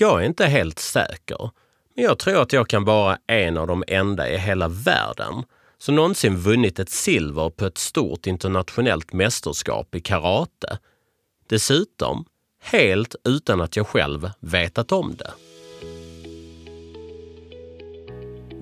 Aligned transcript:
Jag 0.00 0.22
är 0.22 0.26
inte 0.26 0.46
helt 0.46 0.78
säker, 0.78 1.50
men 1.94 2.04
jag 2.04 2.18
tror 2.18 2.42
att 2.42 2.52
jag 2.52 2.68
kan 2.68 2.84
vara 2.84 3.18
en 3.26 3.56
av 3.56 3.66
de 3.66 3.84
enda 3.86 4.30
i 4.30 4.38
hela 4.38 4.68
världen 4.68 5.34
som 5.78 5.94
någonsin 5.94 6.36
vunnit 6.36 6.78
ett 6.78 6.90
silver 6.90 7.50
på 7.50 7.66
ett 7.66 7.78
stort 7.78 8.26
internationellt 8.26 9.12
mästerskap 9.12 9.94
i 9.94 10.00
karate. 10.00 10.78
Dessutom 11.48 12.24
helt 12.60 13.14
utan 13.24 13.60
att 13.60 13.76
jag 13.76 13.86
själv 13.86 14.30
vetat 14.40 14.92
om 14.92 15.16
det. 15.16 15.32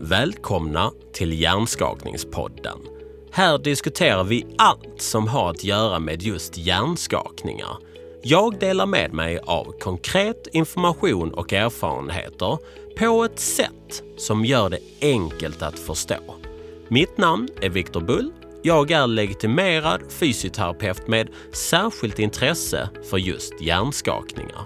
Välkomna 0.00 0.90
till 1.12 1.40
Hjärnskakningspodden. 1.40 2.78
Här 3.32 3.58
diskuterar 3.58 4.24
vi 4.24 4.46
allt 4.58 5.02
som 5.02 5.28
har 5.28 5.50
att 5.50 5.64
göra 5.64 5.98
med 5.98 6.22
just 6.22 6.56
hjärnskakningar. 6.56 7.76
Jag 8.28 8.58
delar 8.58 8.86
med 8.86 9.12
mig 9.12 9.38
av 9.38 9.64
konkret 9.80 10.46
information 10.52 11.34
och 11.34 11.52
erfarenheter 11.52 12.58
på 12.98 13.24
ett 13.24 13.38
sätt 13.38 14.02
som 14.16 14.44
gör 14.44 14.70
det 14.70 14.78
enkelt 15.00 15.62
att 15.62 15.78
förstå. 15.78 16.34
Mitt 16.88 17.18
namn 17.18 17.48
är 17.60 17.68
Viktor 17.68 18.00
Bull. 18.00 18.32
Jag 18.62 18.90
är 18.90 19.06
legitimerad 19.06 20.00
fysioterapeut 20.08 21.08
med 21.08 21.28
särskilt 21.52 22.18
intresse 22.18 22.90
för 23.10 23.18
just 23.18 23.60
hjärnskakningar. 23.60 24.64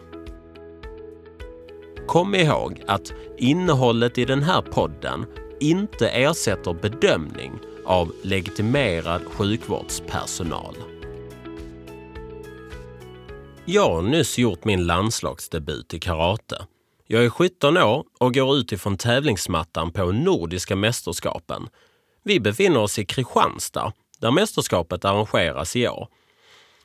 Kom 2.06 2.34
ihåg 2.34 2.82
att 2.86 3.12
innehållet 3.38 4.18
i 4.18 4.24
den 4.24 4.42
här 4.42 4.62
podden 4.62 5.26
inte 5.60 6.08
ersätter 6.08 6.72
bedömning 6.72 7.52
av 7.84 8.12
legitimerad 8.22 9.22
sjukvårdspersonal. 9.24 10.76
Jag 13.72 13.90
har 13.90 14.02
nyss 14.02 14.38
gjort 14.38 14.64
min 14.64 14.86
landslagsdebut 14.86 15.94
i 15.94 15.98
karate. 15.98 16.66
Jag 17.06 17.24
är 17.24 17.30
17 17.30 17.76
år 17.76 18.04
och 18.20 18.34
går 18.34 18.56
utifrån 18.56 18.96
tävlingsmattan 18.96 19.92
på 19.92 20.12
Nordiska 20.12 20.76
mästerskapen. 20.76 21.68
Vi 22.24 22.40
befinner 22.40 22.80
oss 22.80 22.98
i 22.98 23.04
Kristianstad 23.04 23.92
där 24.20 24.30
mästerskapet 24.30 25.04
arrangeras 25.04 25.76
i 25.76 25.88
år. 25.88 26.08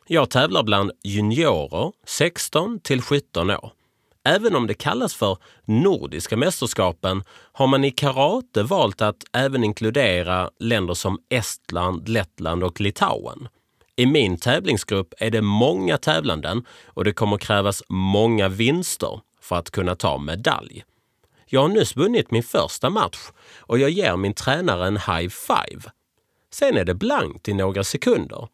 Jag 0.07 0.29
tävlar 0.29 0.63
bland 0.63 0.91
juniorer 1.03 1.91
16 2.05 2.79
till 2.79 3.01
17 3.01 3.49
år. 3.49 3.71
Även 4.25 4.55
om 4.55 4.67
det 4.67 4.73
kallas 4.73 5.15
för 5.15 5.37
Nordiska 5.65 6.37
mästerskapen 6.37 7.23
har 7.51 7.67
man 7.67 7.83
i 7.85 7.91
karate 7.91 8.63
valt 8.63 9.01
att 9.01 9.23
även 9.33 9.63
inkludera 9.63 10.49
länder 10.59 10.93
som 10.93 11.19
Estland, 11.29 12.09
Lettland 12.09 12.63
och 12.63 12.81
Litauen. 12.81 13.47
I 13.95 14.05
min 14.05 14.37
tävlingsgrupp 14.37 15.13
är 15.17 15.31
det 15.31 15.41
många 15.41 15.97
tävlanden 15.97 16.65
och 16.85 17.03
det 17.03 17.13
kommer 17.13 17.37
krävas 17.37 17.83
många 17.89 18.49
vinster 18.49 19.19
för 19.41 19.55
att 19.55 19.71
kunna 19.71 19.95
ta 19.95 20.17
medalj. 20.17 20.83
Jag 21.45 21.61
har 21.61 21.67
nyss 21.67 21.95
vunnit 21.95 22.31
min 22.31 22.43
första 22.43 22.89
match 22.89 23.19
och 23.57 23.79
jag 23.79 23.89
ger 23.89 24.17
min 24.17 24.33
tränare 24.33 24.87
en 24.87 24.97
high 24.97 25.29
five. 25.29 25.81
Sen 26.51 26.77
är 26.77 26.85
det 26.85 26.93
blankt 26.93 27.47
i 27.47 27.53
några 27.53 27.83
sekunder. 27.83 28.47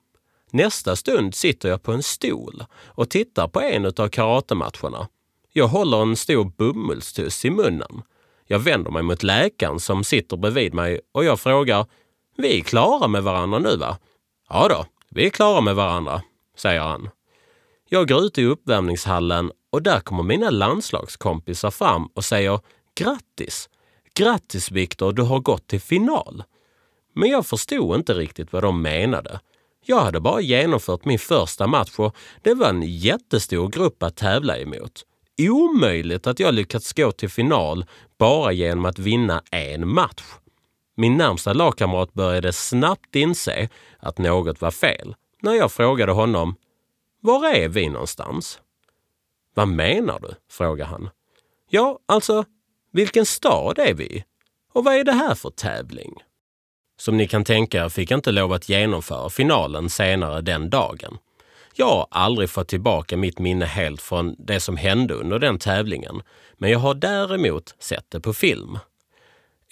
Nästa 0.51 0.95
stund 0.95 1.35
sitter 1.35 1.69
jag 1.69 1.83
på 1.83 1.91
en 1.91 2.03
stol 2.03 2.63
och 2.85 3.09
tittar 3.09 3.47
på 3.47 3.61
en 3.61 3.85
av 3.85 4.07
karatematcherna. 4.07 5.07
Jag 5.53 5.67
håller 5.67 6.01
en 6.01 6.15
stor 6.15 6.45
bomullstuss 6.57 7.45
i 7.45 7.49
munnen. 7.49 8.01
Jag 8.47 8.59
vänder 8.59 8.91
mig 8.91 9.03
mot 9.03 9.23
läkaren 9.23 9.79
som 9.79 10.03
sitter 10.03 10.37
bredvid 10.37 10.73
mig 10.73 11.01
och 11.11 11.25
jag 11.25 11.39
frågar 11.39 11.85
Vi 12.37 12.59
är 12.59 12.63
klara 12.63 13.07
med 13.07 13.23
varandra 13.23 13.59
nu 13.59 13.77
va? 13.77 13.97
Ja 14.49 14.67
då, 14.69 14.85
vi 15.15 15.25
är 15.25 15.29
klara 15.29 15.61
med 15.61 15.75
varandra, 15.75 16.21
säger 16.57 16.81
han. 16.81 17.09
Jag 17.89 18.07
går 18.07 18.23
ut 18.23 18.37
i 18.37 18.45
uppvärmningshallen 18.45 19.51
och 19.71 19.81
där 19.81 19.99
kommer 19.99 20.23
mina 20.23 20.49
landslagskompisar 20.49 21.71
fram 21.71 22.05
och 22.05 22.25
säger 22.25 22.59
Grattis! 22.95 23.69
Grattis 24.15 24.71
Viktor, 24.71 25.13
du 25.13 25.21
har 25.21 25.39
gått 25.39 25.67
till 25.67 25.81
final! 25.81 26.43
Men 27.15 27.29
jag 27.29 27.45
förstod 27.45 27.95
inte 27.95 28.13
riktigt 28.13 28.53
vad 28.53 28.63
de 28.63 28.81
menade. 28.81 29.39
Jag 29.85 29.99
hade 29.99 30.19
bara 30.19 30.41
genomfört 30.41 31.05
min 31.05 31.19
första 31.19 31.67
match 31.67 31.93
och 31.97 32.15
det 32.41 32.53
var 32.53 32.69
en 32.69 32.83
jättestor 32.83 33.69
grupp 33.69 34.03
att 34.03 34.15
tävla 34.15 34.57
emot. 34.57 35.05
Omöjligt 35.49 36.27
att 36.27 36.39
jag 36.39 36.53
lyckats 36.53 36.93
gå 36.93 37.11
till 37.11 37.29
final 37.29 37.85
bara 38.17 38.51
genom 38.51 38.85
att 38.85 38.99
vinna 38.99 39.43
en 39.51 39.87
match. 39.87 40.23
Min 40.95 41.17
närmsta 41.17 41.53
lagkamrat 41.53 42.13
började 42.13 42.53
snabbt 42.53 43.15
inse 43.15 43.69
att 43.99 44.17
något 44.17 44.61
var 44.61 44.71
fel 44.71 45.15
när 45.41 45.53
jag 45.53 45.71
frågade 45.71 46.11
honom 46.11 46.55
Var 47.19 47.47
är 47.47 47.69
vi 47.69 47.89
någonstans? 47.89 48.59
Vad 49.53 49.67
menar 49.67 50.19
du? 50.19 50.35
frågade 50.49 50.89
han. 50.89 51.09
Ja, 51.69 51.99
alltså, 52.05 52.45
vilken 52.91 53.25
stad 53.25 53.79
är 53.79 53.93
vi 53.93 54.03
i? 54.03 54.23
Och 54.73 54.83
vad 54.83 54.95
är 54.95 55.03
det 55.03 55.11
här 55.11 55.35
för 55.35 55.49
tävling? 55.49 56.13
Som 56.97 57.17
ni 57.17 57.27
kan 57.27 57.43
tänka 57.43 57.89
fick 57.89 58.11
jag 58.11 58.17
inte 58.17 58.31
lov 58.31 58.53
att 58.53 58.69
genomföra 58.69 59.29
finalen 59.29 59.89
senare 59.89 60.41
den 60.41 60.69
dagen. 60.69 61.17
Jag 61.75 61.85
har 61.85 62.07
aldrig 62.11 62.49
fått 62.49 62.67
tillbaka 62.67 63.17
mitt 63.17 63.39
minne 63.39 63.65
helt 63.65 64.01
från 64.01 64.35
det 64.39 64.59
som 64.59 64.77
hände 64.77 65.13
under 65.13 65.39
den 65.39 65.59
tävlingen, 65.59 66.21
men 66.57 66.71
jag 66.71 66.79
har 66.79 66.93
däremot 66.93 67.75
sett 67.79 68.11
det 68.11 68.19
på 68.19 68.33
film. 68.33 68.77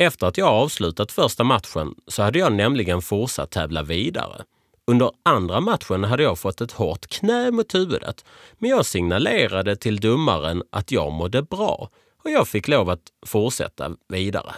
Efter 0.02 0.28
att 0.28 0.38
jag 0.38 0.48
avslutat 0.48 1.12
första 1.12 1.44
matchen 1.44 1.96
så 2.08 2.24
hade 2.24 2.40
jag 2.40 2.54
nämligen 2.54 3.02
fortsatt 3.02 3.52
tävla 3.52 3.84
vidare. 3.84 4.44
Under 4.88 5.12
andra 5.24 5.60
matchen 5.60 6.04
hade 6.04 6.24
jag 6.24 6.40
fått 6.40 6.62
ett 6.62 6.72
hårt 6.72 7.08
knä 7.08 7.52
mot 7.52 7.76
huvudet, 7.76 8.26
men 8.58 8.70
jag 8.70 8.86
signalerade 8.86 9.76
till 9.76 10.00
domaren 10.00 10.64
att 10.70 10.92
jag 10.92 11.12
mådde 11.12 11.42
bra 11.42 11.90
och 12.24 12.32
jag 12.32 12.48
fick 12.48 12.68
lov 12.68 12.90
att 12.90 13.02
fortsätta 13.26 13.92
vidare. 14.08 14.56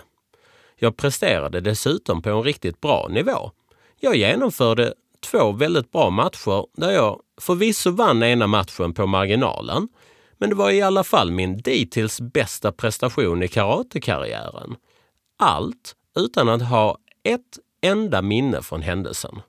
Jag 0.75 0.97
presterade 0.97 1.61
dessutom 1.61 2.21
på 2.21 2.29
en 2.29 2.43
riktigt 2.43 2.81
bra 2.81 3.07
nivå. 3.09 3.51
Jag 3.99 4.15
genomförde 4.15 4.93
två 5.31 5.51
väldigt 5.51 5.91
bra 5.91 6.09
matcher 6.09 6.65
där 6.77 6.91
jag 6.91 7.19
förvisso 7.41 7.91
vann 7.91 8.23
ena 8.23 8.47
matchen 8.47 8.93
på 8.93 9.07
marginalen, 9.07 9.87
men 10.37 10.49
det 10.49 10.55
var 10.55 10.71
i 10.71 10.81
alla 10.81 11.03
fall 11.03 11.31
min 11.31 11.57
dittills 11.57 12.21
bästa 12.21 12.71
prestation 12.71 13.43
i 13.43 13.47
karatekarriären. 13.47 14.75
Allt 15.43 15.95
utan 16.15 16.49
att 16.49 16.61
ha 16.61 16.97
ett 17.23 17.59
enda 17.81 18.21
minne 18.21 18.61
från 18.61 18.81
händelsen. 18.81 19.41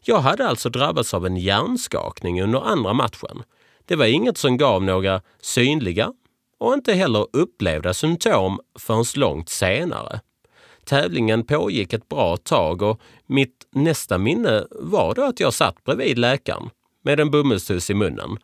Jag 0.00 0.18
hade 0.20 0.48
alltså 0.48 0.68
drabbats 0.68 1.14
av 1.14 1.26
en 1.26 1.36
hjärnskakning 1.36 2.42
under 2.42 2.60
andra 2.60 2.92
matchen. 2.92 3.42
Det 3.84 3.96
var 3.96 4.04
inget 4.04 4.38
som 4.38 4.56
gav 4.56 4.82
några 4.82 5.22
synliga 5.40 6.12
och 6.58 6.74
inte 6.74 6.92
heller 6.92 7.26
upplevda 7.32 7.94
symptom 7.94 8.60
förrän 8.78 9.04
långt 9.16 9.48
senare. 9.48 10.20
Tävlingen 10.84 11.46
pågick 11.46 11.92
ett 11.92 12.08
bra 12.08 12.36
tag 12.36 12.82
och 12.82 13.00
mitt 13.26 13.66
nästa 13.70 14.18
minne 14.18 14.64
var 14.70 15.14
då 15.14 15.22
att 15.24 15.40
jag 15.40 15.54
satt 15.54 15.84
bredvid 15.84 16.18
läkaren 16.18 16.70
med 17.02 17.20
en 17.20 17.30
bomullstuss 17.30 17.90
i 17.90 17.94
munnen. 17.94 18.38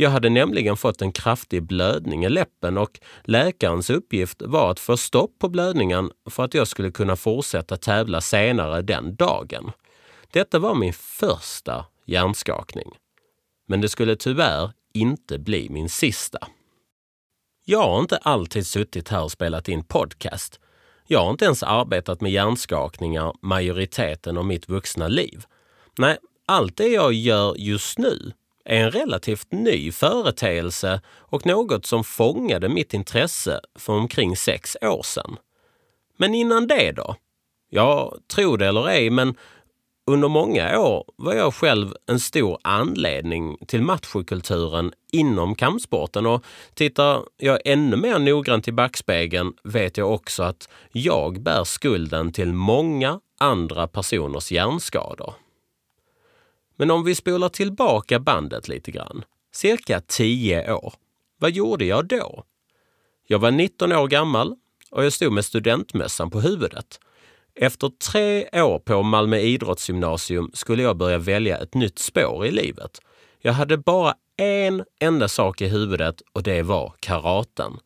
Jag 0.00 0.10
hade 0.10 0.28
nämligen 0.28 0.76
fått 0.76 1.02
en 1.02 1.12
kraftig 1.12 1.62
blödning 1.62 2.24
i 2.24 2.28
läppen 2.28 2.78
och 2.78 3.00
läkarens 3.24 3.90
uppgift 3.90 4.42
var 4.42 4.70
att 4.70 4.80
få 4.80 4.96
stopp 4.96 5.38
på 5.38 5.48
blödningen 5.48 6.10
för 6.30 6.44
att 6.44 6.54
jag 6.54 6.68
skulle 6.68 6.90
kunna 6.90 7.16
fortsätta 7.16 7.76
tävla 7.76 8.20
senare 8.20 8.82
den 8.82 9.16
dagen. 9.16 9.70
Detta 10.32 10.58
var 10.58 10.74
min 10.74 10.92
första 10.92 11.86
hjärnskakning. 12.06 12.90
Men 13.66 13.80
det 13.80 13.88
skulle 13.88 14.16
tyvärr 14.16 14.72
inte 14.94 15.38
bli 15.38 15.68
min 15.70 15.88
sista. 15.88 16.38
Jag 17.64 17.82
har 17.82 18.00
inte 18.00 18.16
alltid 18.16 18.66
suttit 18.66 19.08
här 19.08 19.22
och 19.22 19.32
spelat 19.32 19.68
in 19.68 19.84
podcast. 19.84 20.60
Jag 21.06 21.20
har 21.24 21.30
inte 21.30 21.44
ens 21.44 21.62
arbetat 21.62 22.20
med 22.20 22.32
hjärnskakningar 22.32 23.32
majoriteten 23.42 24.38
av 24.38 24.46
mitt 24.46 24.68
vuxna 24.68 25.08
liv. 25.08 25.44
Nej, 25.98 26.18
allt 26.46 26.76
det 26.76 26.88
jag 26.88 27.12
gör 27.12 27.54
just 27.56 27.98
nu 27.98 28.32
är 28.68 28.84
en 28.84 28.90
relativt 28.90 29.52
ny 29.52 29.92
företeelse 29.92 31.00
och 31.06 31.46
något 31.46 31.86
som 31.86 32.04
fångade 32.04 32.68
mitt 32.68 32.94
intresse 32.94 33.60
för 33.78 33.92
omkring 33.92 34.36
sex 34.36 34.76
år 34.82 35.02
sedan. 35.02 35.36
Men 36.16 36.34
innan 36.34 36.66
det 36.66 36.92
då? 36.92 37.16
Ja, 37.70 38.14
tro 38.34 38.56
det 38.56 38.66
eller 38.66 38.88
ej, 38.88 39.10
men 39.10 39.34
under 40.06 40.28
många 40.28 40.80
år 40.80 41.04
var 41.16 41.34
jag 41.34 41.54
själv 41.54 41.94
en 42.06 42.20
stor 42.20 42.58
anledning 42.62 43.56
till 43.66 43.82
machokulturen 43.82 44.92
inom 45.12 45.54
kampsporten 45.54 46.26
och 46.26 46.44
tittar 46.74 47.22
jag 47.36 47.58
ännu 47.64 47.96
mer 47.96 48.18
noggrant 48.18 48.68
i 48.68 48.72
backspegeln 48.72 49.52
vet 49.64 49.96
jag 49.96 50.12
också 50.12 50.42
att 50.42 50.68
jag 50.92 51.40
bär 51.40 51.64
skulden 51.64 52.32
till 52.32 52.52
många 52.52 53.20
andra 53.38 53.88
personers 53.88 54.52
hjärnskador. 54.52 55.34
Men 56.78 56.90
om 56.90 57.04
vi 57.04 57.14
spolar 57.14 57.48
tillbaka 57.48 58.18
bandet 58.18 58.68
lite 58.68 58.90
grann, 58.90 59.24
cirka 59.52 60.00
tio 60.00 60.72
år. 60.72 60.94
Vad 61.38 61.50
gjorde 61.50 61.84
jag 61.84 62.06
då? 62.06 62.44
Jag 63.26 63.38
var 63.38 63.50
19 63.50 63.92
år 63.92 64.08
gammal 64.08 64.56
och 64.90 65.04
jag 65.04 65.12
stod 65.12 65.32
med 65.32 65.44
studentmössan 65.44 66.30
på 66.30 66.40
huvudet. 66.40 67.00
Efter 67.54 67.88
tre 68.12 68.62
år 68.62 68.78
på 68.78 69.02
Malmö 69.02 69.38
idrottsgymnasium 69.38 70.50
skulle 70.54 70.82
jag 70.82 70.96
börja 70.96 71.18
välja 71.18 71.58
ett 71.58 71.74
nytt 71.74 71.98
spår 71.98 72.46
i 72.46 72.50
livet. 72.50 73.00
Jag 73.40 73.52
hade 73.52 73.76
bara 73.76 74.14
en 74.36 74.84
enda 75.00 75.28
sak 75.28 75.60
i 75.60 75.68
huvudet 75.68 76.22
och 76.32 76.42
det 76.42 76.62
var 76.62 76.94
karaten. 77.00 77.78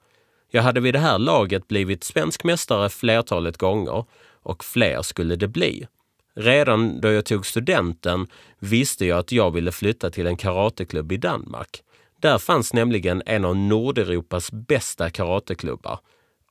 Jag 0.51 0.63
hade 0.63 0.81
vid 0.81 0.95
det 0.95 0.99
här 0.99 1.19
laget 1.19 1.69
blivit 1.69 2.05
svensk 2.05 2.45
mästare 2.45 2.89
flertalet 2.89 3.57
gånger 3.59 4.05
och 4.43 4.65
fler 4.65 5.03
skulle 5.03 5.37
det 5.37 5.49
bli. 5.49 5.87
Redan 6.35 7.01
då 7.01 7.13
jag 7.13 7.25
tog 7.25 7.47
studenten 7.47 8.27
visste 8.59 9.07
jag 9.07 9.19
att 9.19 9.33
jag 9.33 9.51
ville 9.51 9.73
flytta 9.73 10.11
till 10.11 10.27
en 10.27 10.37
karateklubb 10.37 11.13
i 11.13 11.17
Danmark. 11.17 11.83
Där 12.21 12.39
fanns 12.39 12.73
nämligen 12.73 13.23
en 13.27 13.45
av 13.45 13.57
Nordeuropas 13.57 14.53
bästa 14.53 15.11
karateklubbar. 15.11 15.99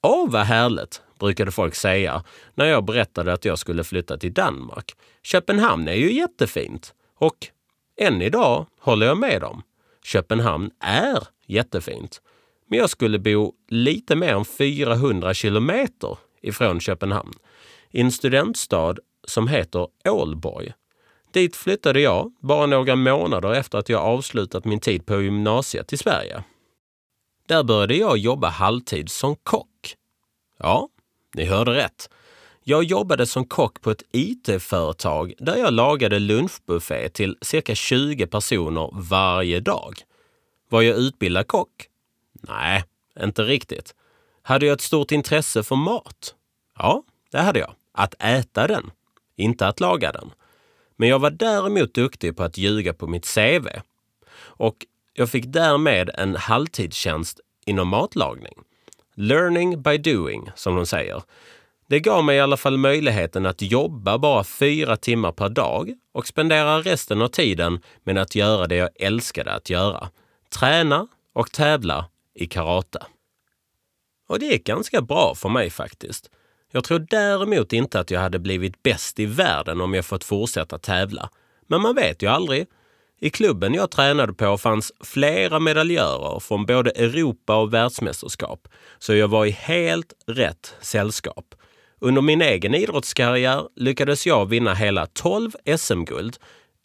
Åh, 0.01 0.29
vad 0.29 0.41
härligt, 0.41 1.01
brukade 1.19 1.51
folk 1.51 1.75
säga 1.75 2.23
när 2.55 2.65
jag 2.65 2.85
berättade 2.85 3.33
att 3.33 3.45
jag 3.45 3.59
skulle 3.59 3.83
flytta 3.83 4.17
till 4.17 4.33
Danmark. 4.33 4.95
Köpenhamn 5.23 5.87
är 5.87 5.93
ju 5.93 6.13
jättefint 6.13 6.93
och 7.15 7.47
än 7.97 8.21
idag 8.21 8.65
håller 8.79 9.05
jag 9.05 9.17
med 9.17 9.41
dem. 9.41 9.63
Köpenhamn 10.03 10.71
är 10.79 11.27
jättefint. 11.45 12.21
Men 12.67 12.79
jag 12.79 12.89
skulle 12.89 13.19
bo 13.19 13.53
lite 13.69 14.15
mer 14.15 14.33
än 14.33 14.45
400 14.45 15.33
kilometer 15.33 16.17
ifrån 16.41 16.79
Köpenhamn 16.79 17.33
i 17.91 18.01
en 18.01 18.11
studentstad 18.11 18.95
som 19.23 19.47
heter 19.47 19.87
Ålborg. 20.05 20.73
Dit 21.31 21.55
flyttade 21.55 22.01
jag 22.01 22.31
bara 22.39 22.65
några 22.65 22.95
månader 22.95 23.53
efter 23.53 23.77
att 23.77 23.89
jag 23.89 24.01
avslutat 24.01 24.65
min 24.65 24.79
tid 24.79 25.05
på 25.05 25.21
gymnasiet 25.21 25.93
i 25.93 25.97
Sverige. 25.97 26.43
Där 27.47 27.63
började 27.63 27.95
jag 27.95 28.17
jobba 28.17 28.49
halvtid 28.49 29.09
som 29.09 29.35
kock. 29.35 29.95
Ja, 30.57 30.89
ni 31.35 31.45
hörde 31.45 31.71
rätt. 31.71 32.09
Jag 32.63 32.83
jobbade 32.83 33.27
som 33.27 33.45
kock 33.45 33.81
på 33.81 33.91
ett 33.91 34.03
IT-företag 34.11 35.33
där 35.37 35.55
jag 35.55 35.73
lagade 35.73 36.19
lunchbuffé 36.19 37.09
till 37.09 37.37
cirka 37.41 37.75
20 37.75 38.27
personer 38.27 38.89
varje 38.93 39.59
dag. 39.59 39.93
Var 40.69 40.81
jag 40.81 40.97
utbildad 40.97 41.47
kock? 41.47 41.87
Nej, 42.33 42.83
inte 43.19 43.43
riktigt. 43.43 43.95
Hade 44.41 44.65
jag 44.65 44.73
ett 44.73 44.81
stort 44.81 45.11
intresse 45.11 45.63
för 45.63 45.75
mat? 45.75 46.35
Ja, 46.77 47.03
det 47.31 47.39
hade 47.39 47.59
jag. 47.59 47.73
Att 47.93 48.15
äta 48.19 48.67
den, 48.67 48.91
inte 49.35 49.67
att 49.67 49.79
laga 49.79 50.11
den. 50.11 50.31
Men 50.95 51.09
jag 51.09 51.19
var 51.19 51.29
däremot 51.29 51.93
duktig 51.93 52.37
på 52.37 52.43
att 52.43 52.57
ljuga 52.57 52.93
på 52.93 53.07
mitt 53.07 53.35
CV. 53.35 53.67
Och 54.39 54.85
jag 55.13 55.29
fick 55.29 55.45
därmed 55.45 56.09
en 56.13 56.35
halvtidstjänst 56.35 57.39
inom 57.65 57.87
matlagning. 57.87 58.53
Learning 59.15 59.81
by 59.81 59.97
doing, 59.97 60.51
som 60.55 60.75
de 60.75 60.85
säger. 60.85 61.23
Det 61.87 61.99
gav 61.99 62.23
mig 62.23 62.37
i 62.37 62.39
alla 62.39 62.57
fall 62.57 62.77
möjligheten 62.77 63.45
att 63.45 63.61
jobba 63.61 64.17
bara 64.17 64.43
fyra 64.43 64.97
timmar 64.97 65.31
per 65.31 65.49
dag 65.49 65.93
och 66.11 66.27
spendera 66.27 66.81
resten 66.81 67.21
av 67.21 67.27
tiden 67.27 67.79
med 68.03 68.17
att 68.17 68.35
göra 68.35 68.67
det 68.67 68.75
jag 68.75 68.89
älskade 68.95 69.53
att 69.53 69.69
göra. 69.69 70.09
Träna 70.49 71.07
och 71.33 71.51
tävla 71.51 72.05
i 72.33 72.47
karate. 72.47 73.05
Och 74.27 74.39
det 74.39 74.45
gick 74.45 74.63
ganska 74.63 75.01
bra 75.01 75.35
för 75.35 75.49
mig 75.49 75.69
faktiskt. 75.69 76.29
Jag 76.71 76.83
tror 76.83 76.99
däremot 77.09 77.73
inte 77.73 77.99
att 77.99 78.11
jag 78.11 78.19
hade 78.19 78.39
blivit 78.39 78.83
bäst 78.83 79.19
i 79.19 79.25
världen 79.25 79.81
om 79.81 79.93
jag 79.93 80.05
fått 80.05 80.23
fortsätta 80.23 80.77
tävla. 80.77 81.29
Men 81.67 81.81
man 81.81 81.95
vet 81.95 82.21
ju 82.21 82.27
aldrig. 82.27 82.67
I 83.19 83.29
klubben 83.29 83.73
jag 83.73 83.91
tränade 83.91 84.33
på 84.33 84.57
fanns 84.57 84.91
flera 85.03 85.59
medaljörer 85.59 86.39
från 86.39 86.65
både 86.65 86.91
Europa 86.91 87.55
och 87.55 87.73
världsmästerskap, 87.73 88.67
så 88.99 89.13
jag 89.13 89.27
var 89.27 89.45
i 89.45 89.51
helt 89.51 90.13
rätt 90.27 90.75
sällskap. 90.81 91.55
Under 91.99 92.21
min 92.21 92.41
egen 92.41 92.75
idrottskarriär 92.75 93.67
lyckades 93.75 94.27
jag 94.27 94.45
vinna 94.45 94.73
hela 94.73 95.05
12 95.05 95.51
SM-guld, 95.77 96.37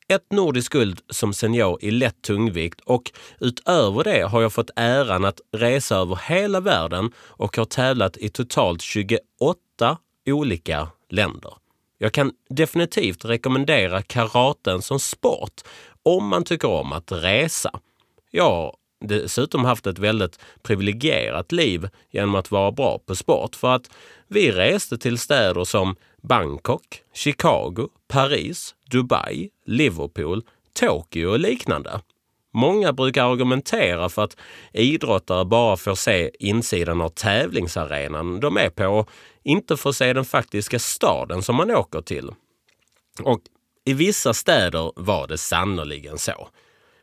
ett 0.09 0.33
nordiskt 0.33 0.73
guld 0.73 1.00
som 1.11 1.33
senior 1.33 1.79
i 1.81 1.91
lätt 1.91 2.23
tungvikt 2.23 2.81
och 2.81 3.03
utöver 3.41 4.05
det 4.05 4.29
har 4.29 4.43
jag 4.43 4.53
fått 4.53 4.71
äran 4.77 5.25
att 5.25 5.41
resa 5.53 5.97
över 5.97 6.19
hela 6.29 6.61
världen 6.61 7.12
och 7.19 7.56
har 7.56 7.65
tävlat 7.65 8.17
i 8.17 8.29
totalt 8.29 8.83
28 8.83 9.59
olika 10.26 10.88
länder. 11.08 11.52
Jag 11.99 12.12
kan 12.12 12.32
definitivt 12.49 13.25
rekommendera 13.25 14.02
karaten 14.02 14.82
som 14.82 15.00
sport 15.00 15.61
om 16.02 16.28
man 16.28 16.44
tycker 16.44 16.69
om 16.69 16.93
att 16.93 17.12
resa. 17.12 17.81
Jag 18.31 18.50
har 18.50 18.75
dessutom 19.00 19.64
haft 19.64 19.87
ett 19.87 19.99
väldigt 19.99 20.38
privilegierat 20.62 21.52
liv 21.52 21.88
genom 22.11 22.34
att 22.34 22.50
vara 22.50 22.73
bra 22.73 22.99
på 22.99 23.17
sport 23.17 23.56
för 23.56 23.75
att 23.75 23.90
vi 24.28 24.52
reste 24.52 24.99
till 24.99 25.19
städer 25.19 25.64
som 25.64 25.96
Bangkok, 26.23 27.02
Chicago, 27.14 27.88
Paris, 28.08 28.75
Dubai, 28.90 29.50
Liverpool, 29.67 30.43
Tokyo 30.73 31.28
och 31.28 31.38
liknande. 31.38 32.00
Många 32.55 32.93
brukar 32.93 33.32
argumentera 33.32 34.08
för 34.08 34.25
att 34.25 34.37
idrottare 34.73 35.44
bara 35.44 35.76
får 35.76 35.94
se 35.94 36.31
insidan 36.38 37.00
av 37.00 37.08
tävlingsarenan 37.08 38.40
de 38.40 38.56
är 38.56 38.70
på 38.70 38.87
och 38.87 39.11
inte 39.47 39.77
får 39.77 39.93
se 39.93 40.13
den 40.13 40.25
faktiska 40.25 40.79
staden 40.79 41.43
som 41.43 41.57
man 41.57 41.71
åker 41.71 42.01
till. 42.01 42.31
Och 43.23 43.41
i 43.85 43.93
vissa 43.93 44.35
städer 44.35 44.93
var 44.97 45.27
det 45.27 45.39
sannoliken 45.39 46.19
så. 46.19 46.49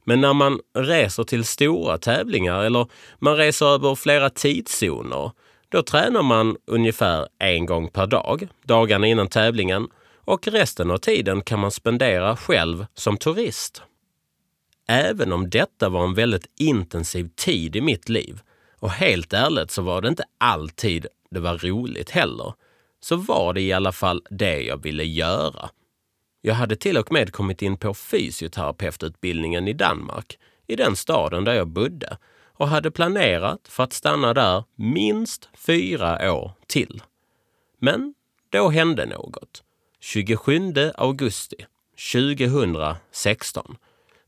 Men 0.04 0.22
när 0.22 0.34
man 0.34 0.60
reser 0.74 1.24
till 1.24 1.46
stora 1.46 1.98
tävlingar 1.98 2.64
eller 2.64 2.88
man 3.20 3.38
reser 3.38 3.66
över 3.66 3.96
flera 3.96 4.30
tidszoner, 4.30 5.32
då 5.70 5.84
tränar 5.84 6.22
man 6.22 6.58
ungefär 6.68 7.28
en 7.40 7.66
gång 7.66 7.90
per 7.90 8.08
dag, 8.08 8.48
dagarna 8.64 9.08
innan 9.08 9.28
tävlingen, 9.28 9.88
och 10.26 10.48
resten 10.48 10.92
av 10.92 10.98
tiden 10.98 11.42
kan 11.42 11.60
man 11.60 11.72
spendera 11.72 12.38
själv 12.38 12.86
som 12.94 13.18
turist. 13.18 13.82
Även 14.88 15.34
om 15.34 15.50
detta 15.50 15.90
var 15.90 16.04
en 16.04 16.14
väldigt 16.14 16.46
intensiv 16.60 17.30
tid 17.36 17.76
i 17.76 17.82
mitt 17.82 18.10
liv, 18.10 18.42
och 18.80 18.90
helt 18.90 19.34
ärligt 19.34 19.72
så 19.72 19.82
var 19.82 20.02
det 20.02 20.08
inte 20.08 20.24
alltid 20.38 21.08
det 21.34 21.40
var 21.40 21.58
roligt 21.58 22.10
heller, 22.10 22.54
så 23.00 23.16
var 23.16 23.54
det 23.54 23.62
i 23.62 23.74
alla 23.74 23.92
fall 23.92 24.22
det 24.30 24.62
jag 24.62 24.84
ville 24.84 25.04
göra. 25.04 25.70
Jag 26.42 26.54
hade 26.54 26.76
till 26.76 26.98
och 26.98 27.12
med 27.12 27.32
kommit 27.32 27.62
in 27.62 27.78
på 27.78 27.94
fysioterapeututbildningen 27.94 29.68
i 29.68 29.74
Danmark, 29.74 30.40
i 30.68 30.76
den 30.76 30.96
staden 30.96 31.44
där 31.44 31.54
jag 31.54 31.68
bodde 31.68 32.18
och 32.54 32.68
hade 32.68 32.92
planerat 32.92 33.68
för 33.68 33.84
att 33.84 33.94
stanna 33.94 34.34
där 34.34 34.64
minst 34.76 35.50
fyra 35.54 36.34
år 36.34 36.52
till. 36.68 37.02
Men 37.80 38.14
då 38.50 38.70
hände 38.70 39.06
något. 39.06 39.64
27 40.00 40.74
augusti 40.96 41.66
2016. 42.14 43.78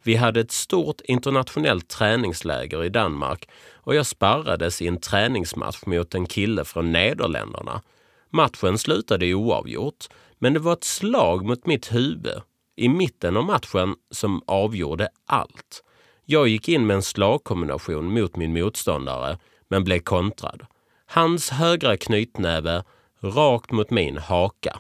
Vi 0.04 0.16
hade 0.16 0.40
ett 0.40 0.52
stort 0.52 1.02
internationellt 1.02 1.88
träningsläger 1.88 2.84
i 2.84 2.90
Danmark 2.90 3.50
och 3.86 3.96
jag 3.96 4.06
sparrades 4.06 4.82
i 4.82 4.88
en 4.88 5.00
träningsmatch 5.00 5.86
mot 5.86 6.16
en 6.16 6.26
kille 6.26 6.66
från 6.66 6.92
Nederländerna. 6.92 7.82
Matchen 8.30 8.78
slutade 8.78 9.34
oavgjort, 9.34 10.06
men 10.40 10.54
det 10.54 10.60
var 10.60 10.74
ett 10.74 10.84
slag 10.84 11.46
mot 11.46 11.66
mitt 11.66 11.94
huvud 11.94 12.42
i 12.76 12.90
mitten 12.90 13.38
av 13.38 13.46
matchen 13.46 13.96
som 14.12 14.42
avgjorde 14.48 15.10
allt. 15.26 15.84
Jag 16.26 16.48
gick 16.48 16.70
in 16.70 16.88
med 16.88 16.96
en 16.96 17.02
slagkombination 17.02 18.14
mot 18.14 18.36
min 18.36 18.54
motståndare, 18.54 19.38
men 19.68 19.84
blev 19.84 20.00
kontrad. 20.00 20.66
Hans 21.06 21.50
högra 21.50 21.98
knytnäve 21.98 22.84
rakt 23.22 23.72
mot 23.72 23.90
min 23.92 24.18
haka. 24.18 24.80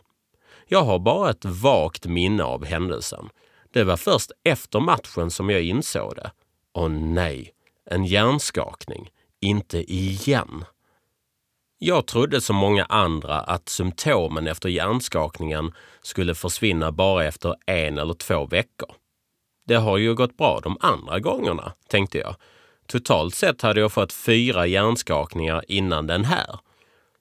Jag 0.67 0.83
har 0.83 0.99
bara 0.99 1.29
ett 1.29 1.45
vagt 1.45 2.05
minne 2.05 2.43
av 2.43 2.65
händelsen. 2.65 3.29
Det 3.73 3.83
var 3.83 3.97
först 3.97 4.31
efter 4.43 4.79
matchen 4.79 5.31
som 5.31 5.49
jag 5.49 5.61
insåg 5.61 6.15
det. 6.15 6.31
Åh 6.73 6.89
nej, 6.89 7.54
en 7.85 8.05
hjärnskakning. 8.05 9.09
Inte 9.41 9.93
igen. 9.93 10.65
Jag 11.77 12.07
trodde 12.07 12.41
som 12.41 12.55
många 12.55 12.85
andra 12.85 13.39
att 13.39 13.69
symptomen 13.69 14.47
efter 14.47 14.69
hjärnskakningen 14.69 15.73
skulle 16.01 16.35
försvinna 16.35 16.91
bara 16.91 17.25
efter 17.25 17.55
en 17.65 17.97
eller 17.97 18.13
två 18.13 18.45
veckor. 18.45 18.91
Det 19.67 19.75
har 19.75 19.97
ju 19.97 20.15
gått 20.15 20.37
bra 20.37 20.59
de 20.63 20.77
andra 20.79 21.19
gångerna, 21.19 21.73
tänkte 21.87 22.17
jag. 22.17 22.35
Totalt 22.87 23.35
sett 23.35 23.61
hade 23.61 23.79
jag 23.79 23.91
fått 23.91 24.13
fyra 24.13 24.67
hjärnskakningar 24.67 25.63
innan 25.67 26.07
den 26.07 26.25
här. 26.25 26.59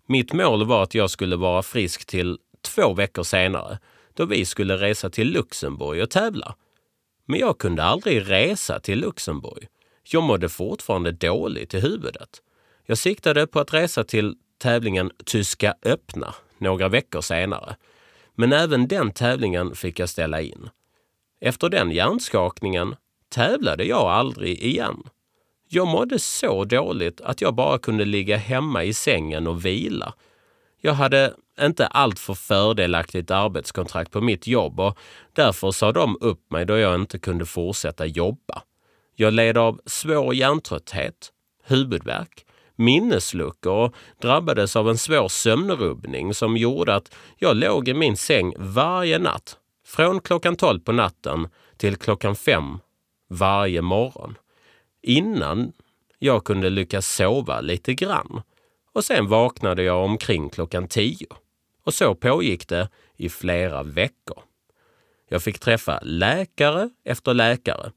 Mitt 0.06 0.33
mål 0.33 0.66
var 0.66 0.83
att 0.83 0.94
jag 0.94 1.11
skulle 1.11 1.37
vara 1.37 1.62
frisk 1.62 2.06
till 2.06 2.38
två 2.62 2.94
veckor 2.94 3.23
senare, 3.23 3.78
då 4.14 4.26
vi 4.26 4.44
skulle 4.44 4.76
resa 4.76 5.11
till 5.11 5.33
Luxemburg 5.33 6.02
och 6.02 6.11
tävla. 6.11 6.54
Men 7.25 7.40
jag 7.40 7.59
kunde 7.59 7.83
aldrig 7.83 8.30
resa 8.30 8.80
till 8.80 9.00
Luxemburg. 9.00 9.68
Jag 10.11 10.23
mådde 10.23 10.49
fortfarande 10.49 11.12
dåligt 11.12 11.75
i 11.75 11.80
huvudet. 11.80 12.42
Jag 12.87 12.99
siktade 12.99 13.46
på 13.46 13.61
att 13.61 13.75
resa 13.75 14.04
till 14.04 14.37
tävlingen 14.58 15.11
Tyska 15.25 15.75
öppna 15.82 16.34
några 16.58 16.88
veckor 16.88 17.20
senare. 17.20 17.76
Men 18.34 18.52
även 18.52 18.88
den 18.88 19.12
tävlingen 19.12 19.75
fick 19.75 19.99
jag 19.99 20.08
ställa 20.08 20.40
in. 20.40 20.68
Efter 21.40 21.68
den 21.68 21.90
hjärnskakningen 21.90 22.96
tävlade 23.28 23.84
jag 23.84 24.11
aldrig 24.11 24.62
igen. 24.62 25.02
Jag 25.68 25.87
mådde 25.87 26.18
så 26.18 26.64
dåligt 26.64 27.20
att 27.20 27.40
jag 27.40 27.54
bara 27.54 27.78
kunde 27.78 28.04
ligga 28.04 28.37
hemma 28.37 28.84
i 28.84 28.94
sängen 28.94 29.46
och 29.46 29.64
vila. 29.64 30.14
Jag 30.80 30.94
hade 30.94 31.34
inte 31.61 31.87
alltför 31.87 32.34
fördelaktigt 32.34 33.30
arbetskontrakt 33.30 34.11
på 34.11 34.20
mitt 34.20 34.46
jobb 34.46 34.80
och 34.80 34.99
därför 35.32 35.70
sa 35.70 35.92
de 35.92 36.16
upp 36.20 36.50
mig 36.50 36.66
då 36.66 36.78
jag 36.78 36.94
inte 36.94 37.18
kunde 37.18 37.46
fortsätta 37.46 38.06
jobba. 38.06 38.62
Jag 39.14 39.33
led 39.33 39.59
av 39.59 39.80
svår 39.87 40.35
hjärntrötthet, 40.35 41.33
huvudvärk, 41.64 42.47
minnesluckor 42.76 43.73
och 43.73 43.94
drabbades 44.21 44.76
av 44.76 44.90
en 44.90 44.99
svår 44.99 45.28
sömnrubbning 45.28 46.35
som 46.35 46.56
gjorde 46.56 46.94
att 46.94 47.14
jag 47.37 47.56
låg 47.56 47.88
i 47.88 47.94
min 47.94 48.16
säng 48.16 48.54
varje 48.59 49.18
natt 49.18 49.59
från 49.87 50.21
klockan 50.21 50.56
12 50.56 50.80
på 50.80 50.92
natten 50.92 51.49
till 51.76 51.97
klockan 51.97 52.37
5 52.37 52.78
varje 53.28 53.83
morgon. 53.83 54.38
Innan 55.02 55.73
jag 56.18 56.44
kunde 56.44 56.71
lyckas 56.71 57.14
sova 57.14 57.61
lite 57.61 57.94
grann. 57.94 58.42
Och 58.92 59.04
sen 59.04 59.28
vaknade 59.28 59.83
jag 59.83 60.04
omkring 60.04 60.50
klockan 60.50 60.88
10. 60.88 61.26
Och 61.85 61.94
så 61.94 62.14
pågick 62.14 62.68
det 62.68 62.88
i 63.16 63.28
flera 63.28 63.83
veckor. 63.83 64.42
Jag 65.28 65.42
fick 65.42 65.59
träffa 65.59 66.00
läkare 66.02 66.90
efter 67.04 67.35
läkare. 67.35 67.92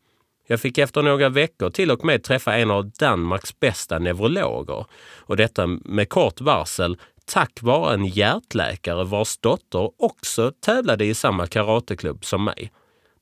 Jag 0.48 0.60
fick 0.60 0.77
efter 0.77 1.01
några 1.01 1.30
veckor 1.30 1.70
till 1.70 1.92
och 1.92 2.06
med 2.06 2.24
träffa 2.24 2.58
en 2.58 2.72
av 2.72 2.89
Danmarks 2.89 3.60
bästa 3.60 4.00
neurologer. 4.00 4.86
Och 5.18 5.38
detta 5.38 5.68
med 5.68 6.10
kort 6.10 6.42
varsel 6.42 6.98
tack 7.25 7.62
vare 7.62 7.94
en 7.94 8.06
hjärtläkare 8.06 9.04
vars 9.04 9.38
dotter 9.38 9.92
också 9.98 10.51
tävlade 10.60 11.06
i 11.06 11.13
samma 11.13 11.48
karateklubb 11.48 12.25
som 12.25 12.44
mig. 12.44 12.72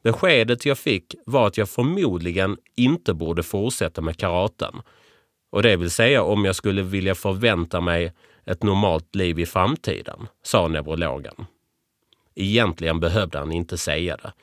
Beskedet 0.04 0.66
jag 0.66 0.78
fick 0.78 1.16
var 1.26 1.48
att 1.48 1.58
jag 1.58 1.70
förmodligen 1.70 2.58
inte 2.76 3.14
borde 3.14 3.44
fortsätta 3.44 4.02
med 4.02 4.18
karaten. 4.18 4.82
Och 5.50 5.64
det 5.64 5.76
vill 5.76 5.92
säga 5.92 6.24
om 6.24 6.46
jag 6.46 6.56
skulle 6.56 6.82
vilja 6.82 7.16
förvänta 7.16 7.82
mig 7.82 8.14
ett 8.46 8.64
normalt 8.64 9.16
liv 9.16 9.40
i 9.40 9.46
framtiden, 9.46 10.28
sa 10.44 10.68
neurologen. 10.68 11.46
Egentligen 12.36 13.00
behövde 13.00 13.38
han 13.38 13.52
inte 13.52 13.78
säga 13.78 14.18
det. 14.18 14.34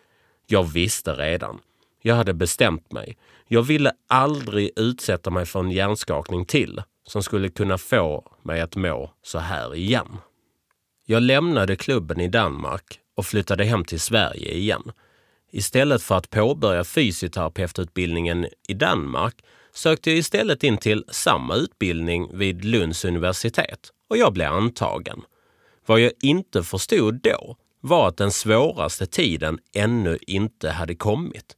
Jag 0.46 0.62
visste 0.62 1.12
redan. 1.12 1.60
Jag 2.02 2.14
hade 2.14 2.35
bestämt 2.35 2.92
mig. 2.92 3.16
Jag 3.49 3.62
ville 3.62 3.92
aldrig 4.09 4.71
utsätta 4.76 5.30
mig 5.30 5.47
för 5.47 5.61
en 5.61 5.71
hjärnskakning 5.71 6.44
till 6.44 6.82
som 7.06 7.23
skulle 7.23 7.49
kunna 7.49 7.78
få 7.78 8.32
mig 8.42 8.61
att 8.61 8.76
må 8.76 9.11
så 9.23 9.38
här 9.38 9.75
igen. 9.75 10.16
Jag 11.06 11.23
lämnade 11.23 11.76
klubben 11.76 12.21
i 12.21 12.28
Danmark 12.28 12.99
och 13.16 13.26
flyttade 13.26 13.64
hem 13.64 13.85
till 13.85 14.00
Sverige 14.00 14.52
igen. 14.52 14.92
Istället 15.52 16.02
för 16.02 16.14
att 16.14 16.30
påbörja 16.30 16.85
fysioterapeututbildningen 16.85 18.47
i 18.68 18.75
Danmark 18.75 19.35
sökte 19.75 20.11
jag 20.11 20.18
istället 20.18 20.64
in 20.64 20.78
till 20.78 21.04
samma 21.09 21.54
utbildning 21.54 22.38
vid 22.38 22.64
Lunds 22.64 23.04
universitet 23.04 23.90
och 24.09 24.16
jag 24.16 24.32
blev 24.32 24.52
antagen. 24.52 25.23
Vad 25.87 26.00
jag 26.00 26.12
inte 26.23 26.62
förstod 26.62 27.21
då 27.23 27.56
var 27.80 28.09
att 28.09 28.16
den 28.16 28.30
svåraste 28.30 29.06
tiden 29.06 29.59
ännu 29.75 30.18
inte 30.26 30.71
hade 30.71 30.94
kommit. 30.94 31.56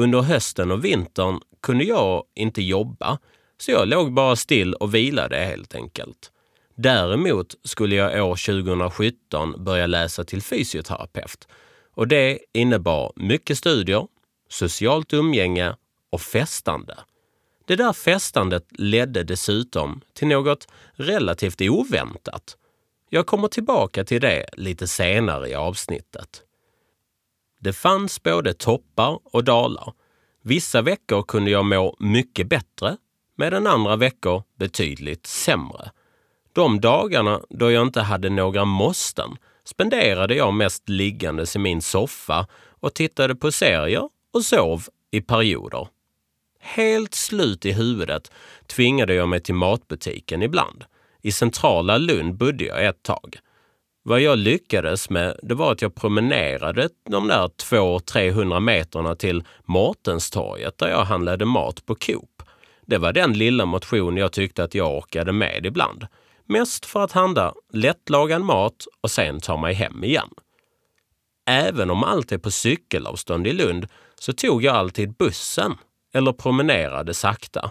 Under 0.00 0.22
hösten 0.22 0.70
och 0.70 0.84
vintern 0.84 1.40
kunde 1.62 1.84
jag 1.84 2.24
inte 2.34 2.62
jobba 2.62 3.18
så 3.60 3.70
jag 3.70 3.88
låg 3.88 4.12
bara 4.12 4.36
still 4.36 4.74
och 4.74 4.94
vilade 4.94 5.36
helt 5.36 5.74
enkelt. 5.74 6.32
Däremot 6.74 7.54
skulle 7.64 7.96
jag 7.96 8.28
år 8.28 8.64
2017 8.64 9.64
börja 9.64 9.86
läsa 9.86 10.24
till 10.24 10.42
fysioterapeut 10.42 11.48
och 11.94 12.08
det 12.08 12.38
innebar 12.52 13.12
mycket 13.16 13.58
studier, 13.58 14.06
socialt 14.48 15.12
umgänge 15.12 15.74
och 16.10 16.20
festande. 16.20 16.98
Det 17.66 17.76
där 17.76 17.92
festandet 17.92 18.64
ledde 18.70 19.24
dessutom 19.24 20.00
till 20.12 20.28
något 20.28 20.68
relativt 20.92 21.60
oväntat. 21.60 22.56
Jag 23.10 23.26
kommer 23.26 23.48
tillbaka 23.48 24.04
till 24.04 24.20
det 24.20 24.46
lite 24.52 24.86
senare 24.86 25.48
i 25.48 25.54
avsnittet. 25.54 26.42
Det 27.58 27.72
fanns 27.72 28.22
både 28.22 28.54
toppar 28.54 29.18
och 29.24 29.44
dalar. 29.44 29.92
Vissa 30.42 30.82
veckor 30.82 31.22
kunde 31.22 31.50
jag 31.50 31.64
må 31.64 31.96
mycket 31.98 32.48
bättre, 32.48 32.96
medan 33.36 33.66
andra 33.66 33.96
veckor 33.96 34.42
betydligt 34.58 35.26
sämre. 35.26 35.90
De 36.52 36.80
dagarna 36.80 37.40
då 37.50 37.70
jag 37.70 37.86
inte 37.86 38.00
hade 38.00 38.30
några 38.30 38.64
måsten 38.64 39.36
spenderade 39.64 40.34
jag 40.34 40.54
mest 40.54 40.88
liggandes 40.88 41.56
i 41.56 41.58
min 41.58 41.82
soffa 41.82 42.46
och 42.80 42.94
tittade 42.94 43.34
på 43.34 43.52
serier 43.52 44.08
och 44.32 44.44
sov 44.44 44.84
i 45.10 45.20
perioder. 45.20 45.88
Helt 46.60 47.14
slut 47.14 47.66
i 47.66 47.72
huvudet 47.72 48.32
tvingade 48.66 49.14
jag 49.14 49.28
mig 49.28 49.40
till 49.40 49.54
matbutiken 49.54 50.42
ibland. 50.42 50.84
I 51.22 51.32
centrala 51.32 51.98
Lund 51.98 52.34
bodde 52.34 52.64
jag 52.64 52.86
ett 52.86 53.02
tag. 53.02 53.38
Vad 54.08 54.20
jag 54.20 54.38
lyckades 54.38 55.10
med 55.10 55.36
det 55.42 55.54
var 55.54 55.72
att 55.72 55.82
jag 55.82 55.94
promenerade 55.94 56.88
de 57.10 57.28
där 57.28 57.48
200-300 57.48 58.60
meterna 58.60 59.14
till 59.14 59.44
Mårtenstorget 59.64 60.78
där 60.78 60.88
jag 60.88 61.04
handlade 61.04 61.44
mat 61.44 61.86
på 61.86 61.94
Coop. 61.94 62.42
Det 62.86 62.98
var 62.98 63.12
den 63.12 63.32
lilla 63.32 63.66
motion 63.66 64.16
jag 64.16 64.32
tyckte 64.32 64.64
att 64.64 64.74
jag 64.74 64.96
orkade 64.96 65.32
med 65.32 65.66
ibland. 65.66 66.06
Mest 66.46 66.86
för 66.86 67.04
att 67.04 67.12
handla 67.12 67.54
lättlagad 67.72 68.42
mat 68.42 68.86
och 69.00 69.10
sen 69.10 69.40
ta 69.40 69.56
mig 69.56 69.74
hem 69.74 70.04
igen. 70.04 70.30
Även 71.50 71.90
om 71.90 72.04
allt 72.04 72.32
är 72.32 72.38
på 72.38 72.50
cykelavstånd 72.50 73.46
i 73.46 73.52
Lund 73.52 73.86
så 74.20 74.32
tog 74.32 74.64
jag 74.64 74.76
alltid 74.76 75.12
bussen 75.12 75.74
eller 76.14 76.32
promenerade 76.32 77.14
sakta. 77.14 77.70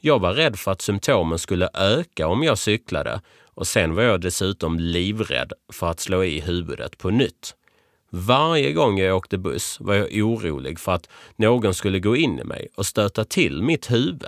Jag 0.00 0.18
var 0.18 0.32
rädd 0.32 0.58
för 0.58 0.70
att 0.70 0.82
symptomen 0.82 1.38
skulle 1.38 1.68
öka 1.74 2.26
om 2.26 2.42
jag 2.42 2.58
cyklade 2.58 3.20
och 3.56 3.66
sen 3.66 3.94
var 3.94 4.02
jag 4.02 4.20
dessutom 4.20 4.78
livrädd 4.78 5.52
för 5.72 5.86
att 5.86 6.00
slå 6.00 6.24
i 6.24 6.40
huvudet 6.40 6.98
på 6.98 7.10
nytt. 7.10 7.54
Varje 8.10 8.72
gång 8.72 8.98
jag 8.98 9.16
åkte 9.16 9.38
buss 9.38 9.76
var 9.80 9.94
jag 9.94 10.08
orolig 10.12 10.78
för 10.78 10.92
att 10.92 11.08
någon 11.36 11.74
skulle 11.74 11.98
gå 11.98 12.16
in 12.16 12.38
i 12.38 12.44
mig 12.44 12.68
och 12.76 12.86
stöta 12.86 13.24
till 13.24 13.62
mitt 13.62 13.90
huvud. 13.90 14.26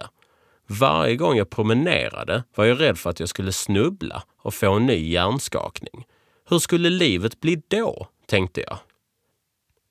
Varje 0.66 1.16
gång 1.16 1.36
jag 1.36 1.50
promenerade 1.50 2.44
var 2.54 2.64
jag 2.64 2.80
rädd 2.80 2.98
för 2.98 3.10
att 3.10 3.20
jag 3.20 3.28
skulle 3.28 3.52
snubbla 3.52 4.22
och 4.42 4.54
få 4.54 4.72
en 4.72 4.86
ny 4.86 5.10
hjärnskakning. 5.10 6.06
Hur 6.48 6.58
skulle 6.58 6.90
livet 6.90 7.40
bli 7.40 7.62
då, 7.68 8.08
tänkte 8.26 8.60
jag. 8.60 8.78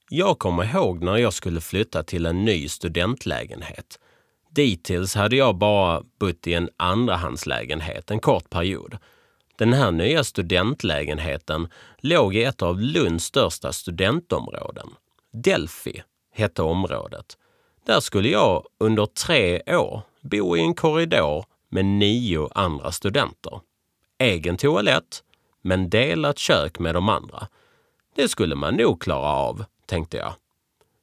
Jag 0.09 0.39
kommer 0.39 0.75
ihåg 0.75 1.03
när 1.03 1.17
jag 1.17 1.33
skulle 1.33 1.61
flytta 1.61 2.03
till 2.03 2.25
en 2.25 2.45
ny 2.45 2.69
studentlägenhet. 2.69 3.99
Dittills 4.49 5.15
hade 5.15 5.35
jag 5.35 5.57
bara 5.57 6.03
bott 6.19 6.47
i 6.47 6.53
en 6.53 6.69
andrahandslägenhet 6.77 8.11
en 8.11 8.19
kort 8.19 8.49
period. 8.49 8.97
Den 9.57 9.73
här 9.73 9.91
nya 9.91 10.23
studentlägenheten 10.23 11.67
låg 11.97 12.35
i 12.35 12.43
ett 12.43 12.61
av 12.61 12.79
Lunds 12.79 13.25
största 13.25 13.73
studentområden. 13.73 14.89
Delphi 15.31 16.03
hette 16.33 16.61
området. 16.61 17.37
Där 17.85 17.99
skulle 17.99 18.29
jag 18.29 18.67
under 18.77 19.05
tre 19.05 19.61
år 19.77 20.01
bo 20.21 20.57
i 20.57 20.61
en 20.61 20.75
korridor 20.75 21.45
med 21.69 21.85
nio 21.85 22.49
andra 22.55 22.91
studenter. 22.91 23.59
Egen 24.17 24.57
toalett, 24.57 25.23
men 25.61 25.89
delat 25.89 26.37
kök 26.37 26.79
med 26.79 26.95
de 26.95 27.09
andra. 27.09 27.47
Det 28.15 28.27
skulle 28.27 28.55
man 28.55 28.75
nog 28.75 29.01
klara 29.01 29.31
av, 29.31 29.65
tänkte 29.85 30.17
jag. 30.17 30.33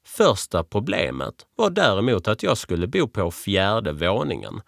Första 0.06 0.64
problemet 0.64 1.46
var 1.56 1.70
däremot 1.70 2.28
att 2.28 2.42
jag 2.42 2.58
skulle 2.58 2.86
bo 2.86 3.08
på 3.08 3.30
fjärde 3.30 3.92
våningen. 3.92 4.60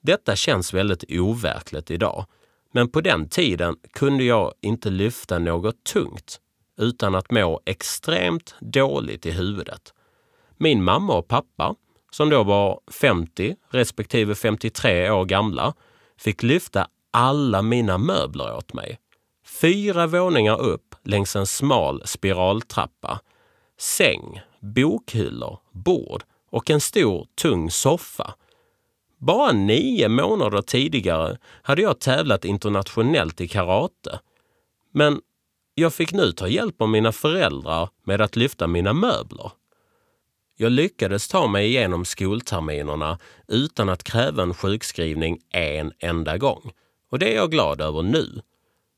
Detta 0.00 0.36
känns 0.36 0.74
väldigt 0.74 1.04
overkligt 1.10 1.90
idag, 1.90 2.26
men 2.72 2.88
på 2.88 3.00
den 3.00 3.28
tiden 3.28 3.76
kunde 3.92 4.24
jag 4.24 4.52
inte 4.60 4.90
lyfta 4.90 5.38
något 5.38 5.84
tungt 5.84 6.40
utan 6.78 7.14
att 7.14 7.30
må 7.30 7.60
extremt 7.64 8.54
dåligt 8.60 9.26
i 9.26 9.30
huvudet. 9.30 9.94
Min 10.56 10.84
mamma 10.84 11.14
och 11.14 11.28
pappa, 11.28 11.74
som 12.10 12.30
då 12.30 12.42
var 12.42 12.80
50 12.92 13.56
respektive 13.70 14.34
53 14.34 15.10
år 15.10 15.24
gamla, 15.24 15.74
fick 16.18 16.42
lyfta 16.42 16.88
alla 17.10 17.62
mina 17.62 17.98
möbler 17.98 18.56
åt 18.56 18.72
mig. 18.72 18.98
Fyra 19.60 20.06
våningar 20.06 20.60
upp 20.60 20.94
längs 21.04 21.36
en 21.36 21.46
smal 21.46 22.02
spiraltrappa. 22.04 23.20
Säng, 23.78 24.40
bokhyllor, 24.60 25.58
bord 25.72 26.22
och 26.50 26.70
en 26.70 26.80
stor 26.80 27.26
tung 27.34 27.70
soffa. 27.70 28.34
Bara 29.18 29.52
nio 29.52 30.08
månader 30.08 30.62
tidigare 30.62 31.38
hade 31.62 31.82
jag 31.82 32.00
tävlat 32.00 32.44
internationellt 32.44 33.40
i 33.40 33.48
karate. 33.48 34.20
Men 34.92 35.20
jag 35.74 35.94
fick 35.94 36.12
nu 36.12 36.32
ta 36.32 36.48
hjälp 36.48 36.82
av 36.82 36.88
mina 36.88 37.12
föräldrar 37.12 37.88
med 38.04 38.20
att 38.20 38.36
lyfta 38.36 38.66
mina 38.66 38.92
möbler. 38.92 39.50
Jag 40.56 40.72
lyckades 40.72 41.28
ta 41.28 41.46
mig 41.46 41.66
igenom 41.66 42.04
skolterminerna 42.04 43.18
utan 43.48 43.88
att 43.88 44.04
kräva 44.04 44.42
en 44.42 44.54
sjukskrivning 44.54 45.38
en 45.50 45.92
enda 45.98 46.38
gång. 46.38 46.72
Och 47.10 47.18
det 47.18 47.32
är 47.32 47.36
jag 47.36 47.50
glad 47.50 47.80
över 47.80 48.02
nu. 48.02 48.40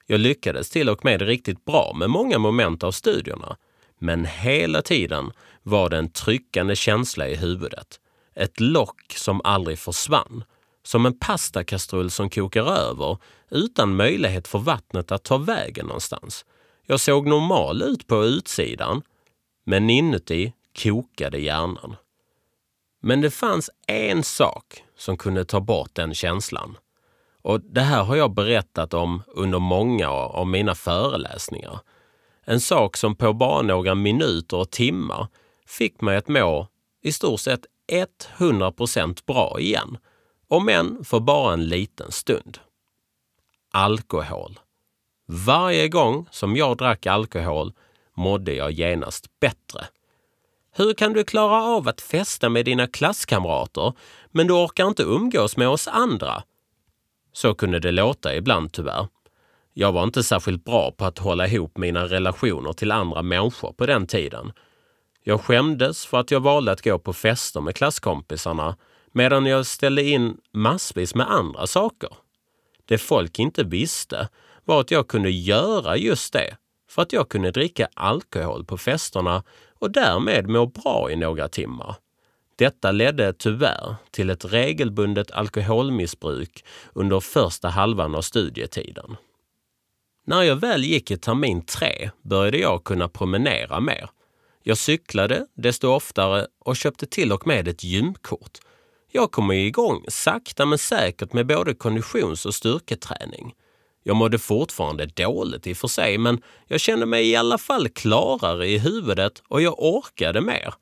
Jag 0.07 0.21
lyckades 0.21 0.71
till 0.71 0.89
och 0.89 1.05
med 1.05 1.23
riktigt 1.23 1.65
bra 1.65 1.93
med 1.97 2.11
många 2.11 2.39
moment 2.39 2.85
av 2.85 2.93
studierna. 2.93 3.57
Men 3.99 4.25
hela 4.25 4.83
tiden 4.83 5.33
var 5.63 5.91
det 5.91 5.99
en 5.99 6.13
tryckande 6.13 6.77
känsla 6.77 7.29
i 7.29 7.37
huvudet. 7.37 8.01
Ett 8.41 8.61
lock 8.61 9.13
som 9.17 9.41
aldrig 9.45 9.79
försvann. 9.79 10.45
Som 10.83 11.07
en 11.07 11.19
pastakastrull 11.19 12.11
som 12.11 12.31
kokar 12.31 12.65
över 12.65 13.19
utan 13.51 13.97
möjlighet 13.97 14.49
för 14.49 14.59
vattnet 14.59 15.13
att 15.13 15.23
ta 15.25 15.39
vägen 15.39 15.87
någonstans. 15.87 16.45
Jag 16.87 17.01
såg 17.01 17.27
normal 17.27 17.83
ut 17.83 18.07
på 18.07 18.25
utsidan, 18.25 19.03
men 19.65 19.91
inuti 19.91 20.53
kokade 20.83 21.39
hjärnan. 21.39 21.97
Men 23.03 23.21
det 23.21 23.31
fanns 23.31 23.71
en 23.87 24.23
sak 24.23 24.85
som 24.97 25.17
kunde 25.17 25.45
ta 25.45 25.61
bort 25.61 25.95
den 25.95 26.15
känslan. 26.15 26.79
Och 27.43 27.61
Det 27.61 27.81
här 27.81 28.05
har 28.05 28.17
jag 28.17 28.35
berättat 28.35 28.95
om 28.95 29.23
under 29.27 29.59
många 29.59 30.11
av 30.11 30.47
mina 30.47 30.75
föreläsningar. 30.75 31.81
En 32.45 32.61
sak 32.61 32.97
som 32.97 33.17
på 33.17 33.33
bara 33.33 33.63
några 33.63 33.95
minuter 33.95 34.57
och 34.57 34.71
timmar 34.71 35.29
fick 35.67 36.01
mig 36.01 36.17
att 36.17 36.29
må 36.29 36.67
i 37.03 37.13
stort 37.13 37.41
sett 37.41 37.67
100% 37.91 39.27
bra 39.27 39.61
igen. 39.61 39.99
Om 40.49 40.69
än 40.69 41.05
för 41.05 41.21
bara 41.21 41.53
en 41.53 41.69
liten 41.69 42.13
stund. 42.13 42.59
Alkohol. 43.73 44.59
Varje 45.27 45.89
gång 45.89 46.29
som 46.31 46.57
jag 46.57 46.77
drack 46.77 47.07
alkohol 47.07 47.73
mådde 48.17 48.55
jag 48.55 48.71
genast 48.71 49.41
bättre. 49.41 49.87
Hur 50.73 50.95
kan 50.95 51.13
du 51.13 51.25
klara 51.25 51.65
av 51.65 51.89
att 51.89 52.01
festa 52.01 52.49
med 52.49 52.65
dina 52.65 52.87
klasskamrater 52.87 53.93
men 54.31 54.47
du 54.47 54.55
orkar 54.55 54.87
inte 54.87 55.03
umgås 55.03 55.57
med 55.57 55.69
oss 55.69 55.89
andra? 55.89 56.43
Så 57.33 57.55
kunde 57.55 57.81
det 57.81 57.91
låta 57.91 58.37
ibland 58.37 58.73
tyvärr. 58.73 59.09
Jag 59.75 59.93
var 59.93 60.03
inte 60.03 60.23
särskilt 60.23 60.65
bra 60.65 60.93
på 60.93 61.05
att 61.05 61.19
hålla 61.19 61.47
ihop 61.47 61.79
mina 61.79 62.05
relationer 62.07 62.73
till 62.73 62.93
andra 62.93 63.23
människor 63.23 63.73
på 63.73 63.87
den 63.87 64.07
tiden. 64.07 64.53
Jag 65.31 65.41
skämdes 65.41 66.07
för 66.07 66.19
att 66.19 66.31
jag 66.31 66.41
valde 66.41 66.73
att 66.73 66.83
gå 66.83 66.99
på 66.99 67.13
fester 67.13 67.61
med 67.61 67.77
klasskompisarna 67.77 68.77
medan 69.13 69.47
jag 69.47 69.67
ställde 69.67 70.03
in 70.03 70.37
massvis 70.53 71.15
med 71.15 71.31
andra 71.31 71.67
saker. 71.67 72.11
Det 72.85 72.99
folk 72.99 73.39
inte 73.39 73.65
visste 73.65 74.29
var 74.65 74.81
att 74.81 74.91
jag 74.91 75.09
kunde 75.09 75.31
göra 75.31 75.97
just 75.97 76.33
det 76.33 76.57
för 76.89 77.03
att 77.03 77.13
jag 77.13 77.29
kunde 77.29 77.51
dricka 77.51 77.89
alkohol 77.95 78.65
på 78.65 78.79
festerna 78.79 79.43
och 79.79 79.91
därmed 79.91 80.49
må 80.49 80.67
bra 80.67 81.11
i 81.11 81.17
några 81.17 81.49
timmar. 81.49 81.97
Detta 82.57 82.93
ledde 82.93 83.33
tyvärr 83.33 83.95
till 84.11 84.31
ett 84.31 84.45
regelbundet 84.45 85.31
alkoholmissbruk 85.31 86.65
under 86.93 87.21
första 87.21 87.69
halvan 87.69 88.15
av 88.15 88.23
studietiden. 88.23 89.17
När 90.27 90.43
jag 90.43 90.57
väl 90.57 90.85
gick 90.85 91.11
i 91.11 91.17
termin 91.17 91.63
tre 91.63 92.11
började 92.23 92.59
jag 92.59 92.85
kunna 92.85 93.09
promenera 93.09 93.81
mer. 93.81 94.11
Jag 94.63 94.79
cyklade 94.79 95.47
desto 95.55 95.89
oftare 95.89 96.47
och 96.59 96.77
köpte 96.77 97.07
till 97.07 97.33
och 97.33 97.47
med 97.47 97.69
ett 97.69 97.85
gymkort. 97.85 98.59
Jag 99.13 99.31
kom 99.31 99.53
igång 99.53 100.05
sakta 100.09 100.67
men 100.67 100.79
säkert 100.79 101.33
med 101.33 101.47
både 101.47 101.75
konditions 101.75 102.47
och 102.47 102.55
styrketräning. 102.55 103.55
Jag 104.03 104.17
mådde 104.17 104.39
fortfarande 104.39 105.07
dåligt 105.07 105.67
i 105.67 105.73
och 105.73 105.77
för 105.77 105.89
sig, 105.89 106.19
men 106.19 106.43
jag 106.67 106.81
kände 106.81 107.07
mig 107.07 107.31
i 107.31 107.37
alla 107.37 107.59
fall 107.59 107.89
klarare 107.89 108.69
i 108.69 108.79
huvudet 108.79 109.43
och 109.49 109.63
jag 109.63 109.75
orkade 109.79 110.41
mer. 110.41 110.75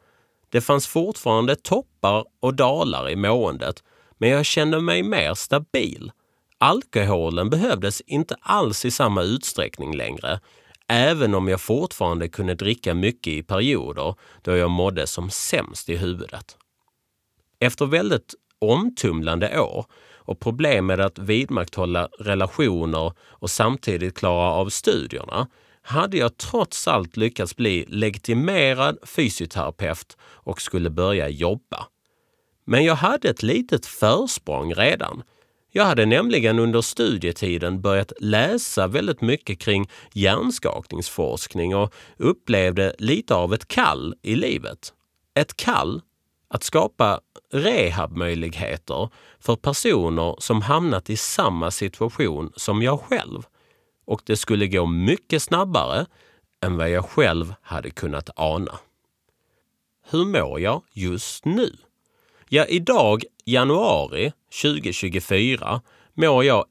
Det 0.48 0.60
fanns 0.60 0.86
fortfarande 0.86 1.56
toppar 1.56 2.24
och 2.40 2.54
dalar 2.54 3.10
i 3.10 3.16
måendet, 3.16 3.82
men 4.18 4.30
jag 4.30 4.46
kände 4.46 4.80
mig 4.80 5.02
mer 5.02 5.34
stabil. 5.34 6.12
Alkoholen 6.58 7.50
behövdes 7.50 8.00
inte 8.00 8.36
alls 8.40 8.84
i 8.84 8.90
samma 8.90 9.22
utsträckning 9.22 9.96
längre, 9.96 10.40
även 10.88 11.34
om 11.34 11.48
jag 11.48 11.60
fortfarande 11.60 12.28
kunde 12.28 12.54
dricka 12.54 12.94
mycket 12.94 13.32
i 13.32 13.42
perioder 13.42 14.14
då 14.42 14.56
jag 14.56 14.70
mådde 14.70 15.06
som 15.06 15.30
sämst 15.30 15.88
i 15.88 15.96
huvudet. 15.96 16.56
Efter 17.58 17.86
väldigt 17.86 18.34
omtumlande 18.58 19.60
år 19.60 19.86
och 20.28 20.40
problem 20.40 20.86
med 20.86 21.00
att 21.00 21.18
vidmakthålla 21.18 22.08
relationer 22.18 23.12
och 23.18 23.50
samtidigt 23.50 24.18
klara 24.18 24.52
av 24.52 24.68
studierna 24.68 25.48
hade 25.82 26.16
jag 26.16 26.36
trots 26.36 26.88
allt 26.88 27.16
lyckats 27.16 27.56
bli 27.56 27.84
legitimerad 27.88 28.98
fysioterapeut 29.02 30.16
och 30.20 30.62
skulle 30.62 30.90
börja 30.90 31.28
jobba. 31.28 31.86
Men 32.64 32.84
jag 32.84 32.94
hade 32.94 33.28
ett 33.28 33.42
litet 33.42 33.86
försprång 33.86 34.74
redan. 34.74 35.22
Jag 35.70 35.84
hade 35.84 36.06
nämligen 36.06 36.58
under 36.58 36.80
studietiden 36.80 37.80
börjat 37.80 38.12
läsa 38.20 38.86
väldigt 38.86 39.20
mycket 39.20 39.58
kring 39.58 39.90
hjärnskakningsforskning 40.12 41.76
och 41.76 41.94
upplevde 42.16 42.94
lite 42.98 43.34
av 43.34 43.54
ett 43.54 43.68
kall 43.68 44.14
i 44.22 44.36
livet. 44.36 44.92
Ett 45.34 45.56
kall 45.56 46.02
att 46.48 46.62
skapa 46.62 47.20
rehabmöjligheter 47.52 49.08
för 49.40 49.56
personer 49.56 50.36
som 50.38 50.62
hamnat 50.62 51.10
i 51.10 51.16
samma 51.16 51.70
situation 51.70 52.52
som 52.56 52.82
jag 52.82 53.00
själv. 53.00 53.42
Och 54.06 54.22
det 54.24 54.36
skulle 54.36 54.66
gå 54.66 54.86
mycket 54.86 55.42
snabbare 55.42 56.06
än 56.62 56.76
vad 56.76 56.90
jag 56.90 57.04
själv 57.04 57.54
hade 57.62 57.90
kunnat 57.90 58.30
ana. 58.36 58.78
Hur 60.10 60.24
mår 60.24 60.60
jag 60.60 60.82
just 60.92 61.44
nu? 61.44 61.72
Ja, 62.50 62.64
idag, 62.64 63.24
januari 63.44 64.32
2024, 64.62 65.80
mår 66.14 66.44
jag 66.44 66.64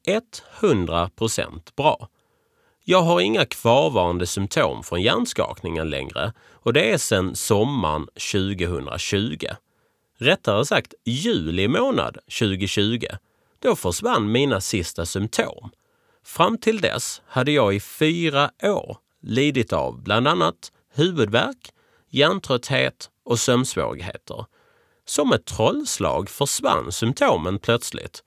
100% 0.59 1.75
bra. 1.75 2.09
Jag 2.83 3.01
har 3.01 3.21
inga 3.21 3.45
kvarvarande 3.45 4.25
symptom 4.25 4.83
från 4.83 5.01
hjärnskakningen 5.01 5.89
längre 5.89 6.33
och 6.51 6.73
det 6.73 6.91
är 6.91 6.97
sedan 6.97 7.35
sommaren 7.35 8.07
2020 8.31 9.37
rättare 10.17 10.65
sagt 10.65 10.93
juli 11.05 11.67
månad 11.67 12.17
2020, 12.39 13.05
då 13.59 13.75
försvann 13.75 14.31
mina 14.31 14.61
sista 14.61 15.05
symptom. 15.05 15.69
Fram 16.23 16.57
till 16.57 16.81
dess 16.81 17.21
hade 17.27 17.51
jag 17.51 17.75
i 17.75 17.79
fyra 17.79 18.51
år 18.63 18.97
lidit 19.21 19.73
av 19.73 20.03
bland 20.03 20.27
annat 20.27 20.71
huvudvärk, 20.93 21.71
hjärntrötthet 22.09 23.09
och 23.23 23.39
sömnsvårigheter. 23.39 24.45
Som 25.09 25.33
ett 25.33 25.45
trollslag 25.45 26.29
försvann 26.29 26.91
symptomen 26.91 27.59
plötsligt. 27.59 28.23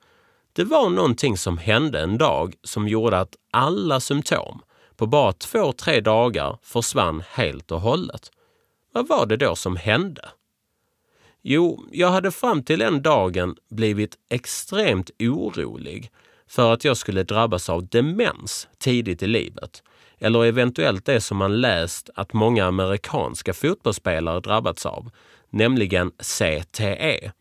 Det 0.53 0.63
var 0.63 0.89
någonting 0.89 1.37
som 1.37 1.57
hände 1.57 1.99
en 1.99 2.17
dag 2.17 2.55
som 2.63 2.87
gjorde 2.87 3.19
att 3.19 3.35
alla 3.51 3.99
symptom 3.99 4.61
på 4.95 5.07
bara 5.07 5.33
två, 5.33 5.73
tre 5.73 6.01
dagar 6.01 6.57
försvann 6.63 7.23
helt 7.29 7.71
och 7.71 7.81
hållet. 7.81 8.31
Vad 8.93 9.07
var 9.07 9.25
det 9.25 9.37
då 9.37 9.55
som 9.55 9.75
hände? 9.75 10.29
Jo, 11.41 11.85
jag 11.91 12.11
hade 12.11 12.31
fram 12.31 12.63
till 12.63 12.79
den 12.79 13.01
dagen 13.01 13.55
blivit 13.69 14.17
extremt 14.29 15.11
orolig 15.19 16.11
för 16.47 16.73
att 16.73 16.85
jag 16.85 16.97
skulle 16.97 17.23
drabbas 17.23 17.69
av 17.69 17.87
demens 17.87 18.67
tidigt 18.79 19.23
i 19.23 19.27
livet. 19.27 19.83
Eller 20.19 20.45
eventuellt 20.45 21.05
det 21.05 21.21
som 21.21 21.37
man 21.37 21.61
läst 21.61 22.09
att 22.15 22.33
många 22.33 22.65
amerikanska 22.65 23.53
fotbollsspelare 23.53 24.39
drabbats 24.39 24.85
av, 24.85 25.11
nämligen 25.51 26.11
CTE. 26.11 27.31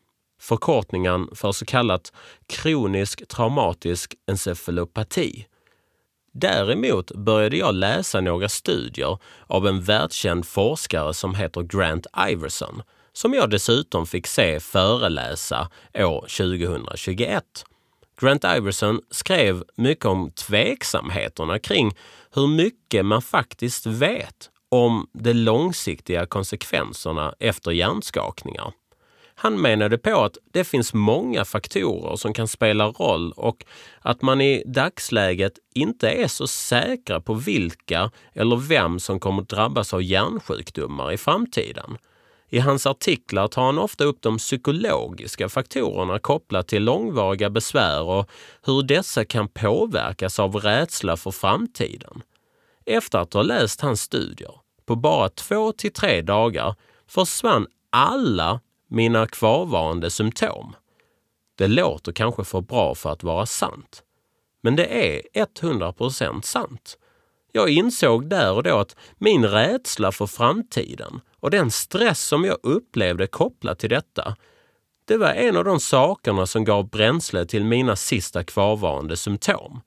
Förkortningen 0.40 1.28
för 1.34 1.52
så 1.52 1.64
kallat 1.64 2.12
kronisk 2.46 3.28
traumatisk 3.28 4.14
encefalopati. 4.26 5.46
Däremot 6.32 7.12
började 7.12 7.56
jag 7.56 7.74
läsa 7.74 8.20
några 8.20 8.48
studier 8.48 9.18
av 9.46 9.66
en 9.66 9.82
världskänd 9.82 10.46
forskare 10.46 11.14
som 11.14 11.34
heter 11.34 11.62
Grant 11.62 12.06
Iverson 12.28 12.82
som 13.12 13.34
jag 13.34 13.50
dessutom 13.50 14.06
fick 14.06 14.26
se 14.26 14.60
föreläsa 14.60 15.70
år 15.94 16.20
2021. 16.20 17.44
Grant 18.20 18.44
Iverson 18.44 19.00
skrev 19.10 19.64
mycket 19.76 20.04
om 20.04 20.30
tveksamheterna 20.30 21.58
kring 21.58 21.96
hur 22.34 22.46
mycket 22.46 23.06
man 23.06 23.22
faktiskt 23.22 23.86
vet 23.86 24.50
om 24.72 25.06
de 25.12 25.34
långsiktiga 25.34 26.26
konsekvenserna 26.26 27.34
efter 27.38 27.70
hjärnskakningar. 27.70 28.72
Han 29.34 29.60
menade 29.60 29.98
på 29.98 30.24
att 30.24 30.38
det 30.52 30.64
finns 30.64 30.94
många 30.94 31.44
faktorer 31.44 32.16
som 32.16 32.34
kan 32.34 32.48
spela 32.48 32.86
roll 32.86 33.32
och 33.32 33.64
att 34.00 34.22
man 34.22 34.40
i 34.40 34.62
dagsläget 34.66 35.52
inte 35.74 36.10
är 36.10 36.28
så 36.28 36.46
säkra 36.46 37.20
på 37.20 37.34
vilka 37.34 38.10
eller 38.34 38.56
vem 38.56 39.00
som 39.00 39.20
kommer 39.20 39.42
drabbas 39.42 39.94
av 39.94 40.02
hjärnsjukdomar 40.02 41.12
i 41.12 41.16
framtiden. 41.16 41.98
I 42.48 42.58
hans 42.58 42.86
artiklar 42.86 43.48
tar 43.48 43.62
han 43.62 43.78
ofta 43.78 44.04
upp 44.04 44.22
de 44.22 44.38
psykologiska 44.38 45.48
faktorerna 45.48 46.18
kopplat 46.18 46.68
till 46.68 46.84
långvariga 46.84 47.50
besvär 47.50 48.02
och 48.02 48.30
hur 48.62 48.82
dessa 48.82 49.24
kan 49.24 49.48
påverkas 49.48 50.38
av 50.38 50.56
rädsla 50.56 51.16
för 51.16 51.30
framtiden. 51.30 52.22
Efter 52.86 53.18
att 53.18 53.34
ha 53.34 53.42
läst 53.42 53.80
hans 53.80 54.00
studier, 54.00 54.59
på 54.90 54.96
bara 54.96 55.28
två 55.28 55.72
till 55.72 55.92
tre 55.92 56.22
dagar, 56.22 56.74
försvann 57.06 57.66
alla 57.90 58.60
mina 58.88 59.26
kvarvarande 59.26 60.10
symptom. 60.10 60.74
Det 61.54 61.66
låter 61.66 62.12
kanske 62.12 62.44
för 62.44 62.60
bra 62.60 62.94
för 62.94 63.12
att 63.12 63.22
vara 63.22 63.46
sant. 63.46 64.02
Men 64.62 64.76
det 64.76 65.14
är 65.34 65.44
100% 65.44 66.42
sant. 66.42 66.98
Jag 67.52 67.68
insåg 67.68 68.28
där 68.28 68.52
och 68.52 68.62
då 68.62 68.78
att 68.78 68.96
min 69.18 69.44
rädsla 69.44 70.12
för 70.12 70.26
framtiden 70.26 71.20
och 71.40 71.50
den 71.50 71.70
stress 71.70 72.20
som 72.20 72.44
jag 72.44 72.58
upplevde 72.62 73.26
kopplat 73.26 73.78
till 73.78 73.90
detta, 73.90 74.36
det 75.04 75.16
var 75.16 75.30
en 75.30 75.56
av 75.56 75.64
de 75.64 75.80
sakerna 75.80 76.46
som 76.46 76.64
gav 76.64 76.88
bränsle 76.88 77.46
till 77.46 77.64
mina 77.64 77.96
sista 77.96 78.44
kvarvarande 78.44 79.16
symptom. 79.16 79.80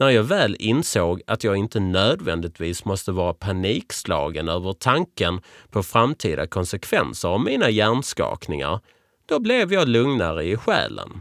När 0.00 0.10
jag 0.10 0.22
väl 0.22 0.56
insåg 0.58 1.22
att 1.26 1.44
jag 1.44 1.56
inte 1.56 1.80
nödvändigtvis 1.80 2.84
måste 2.84 3.12
vara 3.12 3.34
panikslagen 3.34 4.48
över 4.48 4.72
tanken 4.72 5.40
på 5.70 5.82
framtida 5.82 6.46
konsekvenser 6.46 7.28
av 7.28 7.40
mina 7.40 7.70
hjärnskakningar 7.70 8.80
Då 9.26 9.38
blev 9.38 9.72
jag 9.72 9.88
lugnare 9.88 10.44
i 10.44 10.56
själen. 10.56 11.20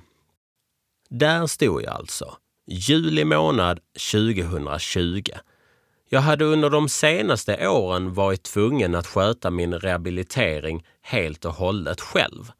Där 1.09 1.47
stod 1.47 1.83
jag 1.83 1.93
alltså, 1.93 2.37
juli 2.67 3.25
månad 3.25 3.79
2020. 4.11 5.21
Jag 6.09 6.21
hade 6.21 6.45
under 6.45 6.69
de 6.69 6.89
senaste 6.89 7.67
åren 7.67 8.13
varit 8.13 8.43
tvungen 8.43 8.95
att 8.95 9.07
sköta 9.07 9.49
min 9.51 9.73
rehabilitering 9.73 10.85
helt 11.01 11.45
och 11.45 11.53
hållet 11.53 12.01
själv. 12.01 12.51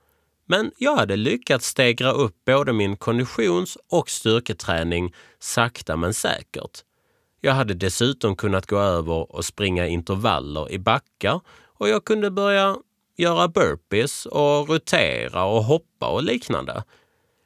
Men 0.51 0.71
jag 0.77 0.95
hade 0.95 1.15
lyckats 1.15 1.67
stegra 1.67 2.11
upp 2.11 2.45
både 2.45 2.73
min 2.73 2.97
konditions 2.97 3.77
och 3.89 4.09
styrketräning 4.09 5.13
sakta 5.39 5.95
men 5.95 6.13
säkert. 6.13 6.83
Jag 7.41 7.53
hade 7.53 7.73
dessutom 7.73 8.35
kunnat 8.35 8.65
gå 8.65 8.77
över 8.79 9.35
och 9.35 9.45
springa 9.45 9.87
intervaller 9.87 10.71
i 10.71 10.79
backar 10.79 11.41
och 11.65 11.89
jag 11.89 12.05
kunde 12.05 12.31
börja 12.31 12.77
göra 13.17 13.47
burpees 13.47 14.25
och 14.25 14.69
rotera 14.69 15.43
och 15.43 15.63
hoppa 15.63 16.07
och 16.07 16.23
liknande. 16.23 16.83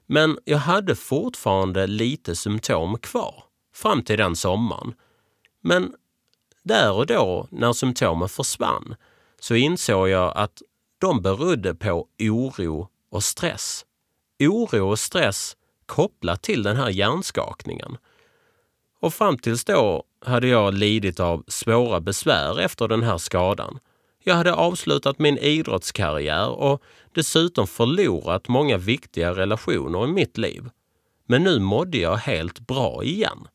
Men 0.07 0.37
jag 0.45 0.57
hade 0.57 0.95
fortfarande 0.95 1.87
lite 1.87 2.35
symptom 2.35 2.97
kvar 2.97 3.43
fram 3.75 4.03
till 4.03 4.17
den 4.17 4.35
sommaren. 4.35 4.93
Men 5.61 5.93
där 6.63 6.91
och 6.91 7.05
då, 7.05 7.47
när 7.51 7.73
symptomen 7.73 8.29
försvann, 8.29 8.95
så 9.39 9.55
insåg 9.55 10.09
jag 10.09 10.37
att 10.37 10.61
de 10.97 11.21
berodde 11.21 11.75
på 11.75 12.07
oro 12.19 12.89
och 13.13 13.23
stress. 13.23 13.85
Oro 14.39 14.89
och 14.89 14.99
stress 14.99 15.57
kopplat 15.85 16.41
till 16.41 16.63
den 16.63 16.77
här 16.77 16.89
hjärnskakningen. 16.89 17.97
Och 18.99 19.13
fram 19.13 19.37
tills 19.37 19.65
då 19.65 20.03
hade 20.25 20.47
jag 20.47 20.73
lidit 20.73 21.19
av 21.19 21.43
svåra 21.47 22.01
besvär 22.01 22.59
efter 22.59 22.87
den 22.87 23.03
här 23.03 23.17
skadan. 23.17 23.79
Jag 24.23 24.35
hade 24.35 24.53
avslutat 24.53 25.19
min 25.19 25.37
idrottskarriär 25.37 26.49
och 26.49 26.81
dessutom 27.11 27.67
förlorat 27.67 28.47
många 28.47 28.77
viktiga 28.77 29.35
relationer 29.35 30.03
i 30.03 30.07
mitt 30.07 30.37
liv. 30.37 30.69
Men 31.25 31.43
nu 31.43 31.59
mådde 31.59 31.97
jag 31.97 32.17
helt 32.17 32.59
bra 32.59 33.03
igen. 33.03 33.47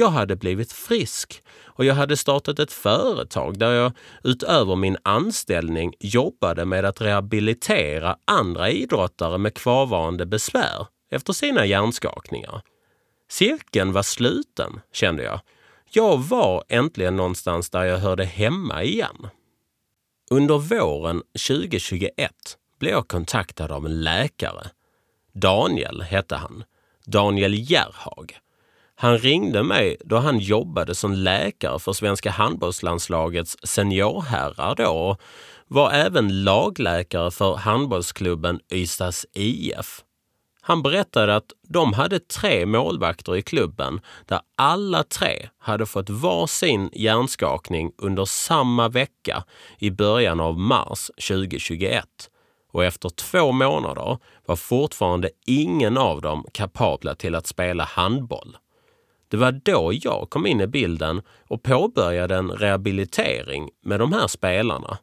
Jag 0.00 0.10
hade 0.10 0.36
blivit 0.36 0.72
frisk 0.72 1.42
och 1.66 1.84
jag 1.84 1.94
hade 1.94 2.16
startat 2.16 2.58
ett 2.58 2.72
företag 2.72 3.58
där 3.58 3.72
jag 3.72 3.92
utöver 4.24 4.76
min 4.76 4.96
anställning 5.02 5.94
jobbade 6.00 6.64
med 6.64 6.84
att 6.84 7.00
rehabilitera 7.00 8.16
andra 8.24 8.70
idrottare 8.70 9.38
med 9.38 9.54
kvarvarande 9.54 10.26
besvär 10.26 10.86
efter 11.10 11.32
sina 11.32 11.66
hjärnskakningar. 11.66 12.62
Cirkeln 13.30 13.92
var 13.92 14.02
sluten, 14.02 14.80
kände 14.92 15.22
jag. 15.22 15.40
Jag 15.90 16.18
var 16.18 16.64
äntligen 16.68 17.16
någonstans 17.16 17.70
där 17.70 17.84
jag 17.84 17.98
hörde 17.98 18.24
hemma 18.24 18.82
igen. 18.82 19.28
Under 20.30 20.58
våren 20.58 21.22
2021 21.48 22.32
blev 22.78 22.92
jag 22.92 23.08
kontaktad 23.08 23.72
av 23.72 23.86
en 23.86 24.02
läkare. 24.02 24.66
Daniel 25.32 26.02
hette 26.02 26.36
han. 26.36 26.64
Daniel 27.06 27.54
Gerhag 27.54 28.40
han 29.02 29.18
ringde 29.18 29.62
mig 29.62 29.96
då 30.04 30.16
han 30.16 30.38
jobbade 30.38 30.94
som 30.94 31.12
läkare 31.12 31.78
för 31.78 31.92
svenska 31.92 32.30
handbollslandslagets 32.30 33.56
seniorherrar 33.62 34.74
då 34.74 34.90
och 34.90 35.20
var 35.66 35.90
även 35.90 36.44
lagläkare 36.44 37.30
för 37.30 37.56
handbollsklubben 37.56 38.60
Ystads 38.72 39.26
IF. 39.32 40.00
Han 40.60 40.82
berättade 40.82 41.36
att 41.36 41.52
de 41.68 41.92
hade 41.92 42.18
tre 42.18 42.66
målvakter 42.66 43.36
i 43.36 43.42
klubben 43.42 44.00
där 44.26 44.40
alla 44.56 45.02
tre 45.02 45.48
hade 45.58 45.86
fått 45.86 46.10
var 46.10 46.46
sin 46.46 46.90
hjärnskakning 46.92 47.92
under 47.98 48.24
samma 48.24 48.88
vecka 48.88 49.44
i 49.78 49.90
början 49.90 50.40
av 50.40 50.58
mars 50.58 51.10
2021 51.28 52.04
och 52.72 52.84
efter 52.84 53.08
två 53.08 53.52
månader 53.52 54.18
var 54.46 54.56
fortfarande 54.56 55.30
ingen 55.46 55.98
av 55.98 56.20
dem 56.20 56.46
kapabla 56.52 57.14
till 57.14 57.34
att 57.34 57.46
spela 57.46 57.84
handboll. 57.84 58.56
Det 59.30 59.36
var 59.36 59.52
då 59.52 59.92
jag 60.02 60.30
kom 60.30 60.46
in 60.46 60.60
i 60.60 60.66
bilden 60.66 61.22
och 61.48 61.62
påbörjade 61.62 62.36
en 62.36 62.50
rehabilitering 62.50 63.70
med 63.82 64.00
de 64.00 64.12
här 64.12 64.26
spelarna. 64.26 64.98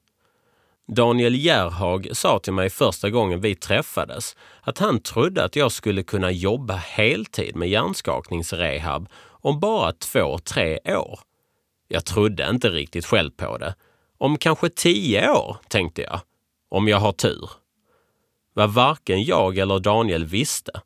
Daniel 0.88 1.36
Järhag 1.36 2.10
sa 2.14 2.40
till 2.40 2.54
mig 2.54 2.70
första 2.70 3.10
gången 3.10 3.42
vi 3.42 3.56
träffades 3.56 4.36
att 4.62 4.78
han 4.78 5.00
trodde 5.00 5.44
att 5.44 5.56
jag 5.56 5.72
skulle 5.72 6.04
kunna 6.04 6.32
jobba 6.32 6.76
heltid 6.76 7.56
med 7.56 7.70
hjärnskakningsrehab 7.70 9.10
om 9.30 9.60
bara 9.60 9.92
två, 9.92 10.38
tre 10.38 10.80
år. 10.86 11.20
Jag 11.88 12.06
trodde 12.06 12.50
inte 12.50 12.70
riktigt 12.70 13.06
själv 13.06 13.32
på 13.32 13.58
det. 13.58 13.76
Om 14.18 14.38
kanske 14.38 14.70
tio 14.70 15.32
år, 15.32 15.58
tänkte 15.68 16.02
jag. 16.02 16.20
Om 16.70 16.88
jag 16.88 16.98
har 16.98 17.12
tur. 17.12 17.50
Vad 18.54 18.74
varken 18.74 19.24
jag 19.24 19.58
eller 19.58 19.80
Daniel 19.80 20.26
visste 20.26 20.82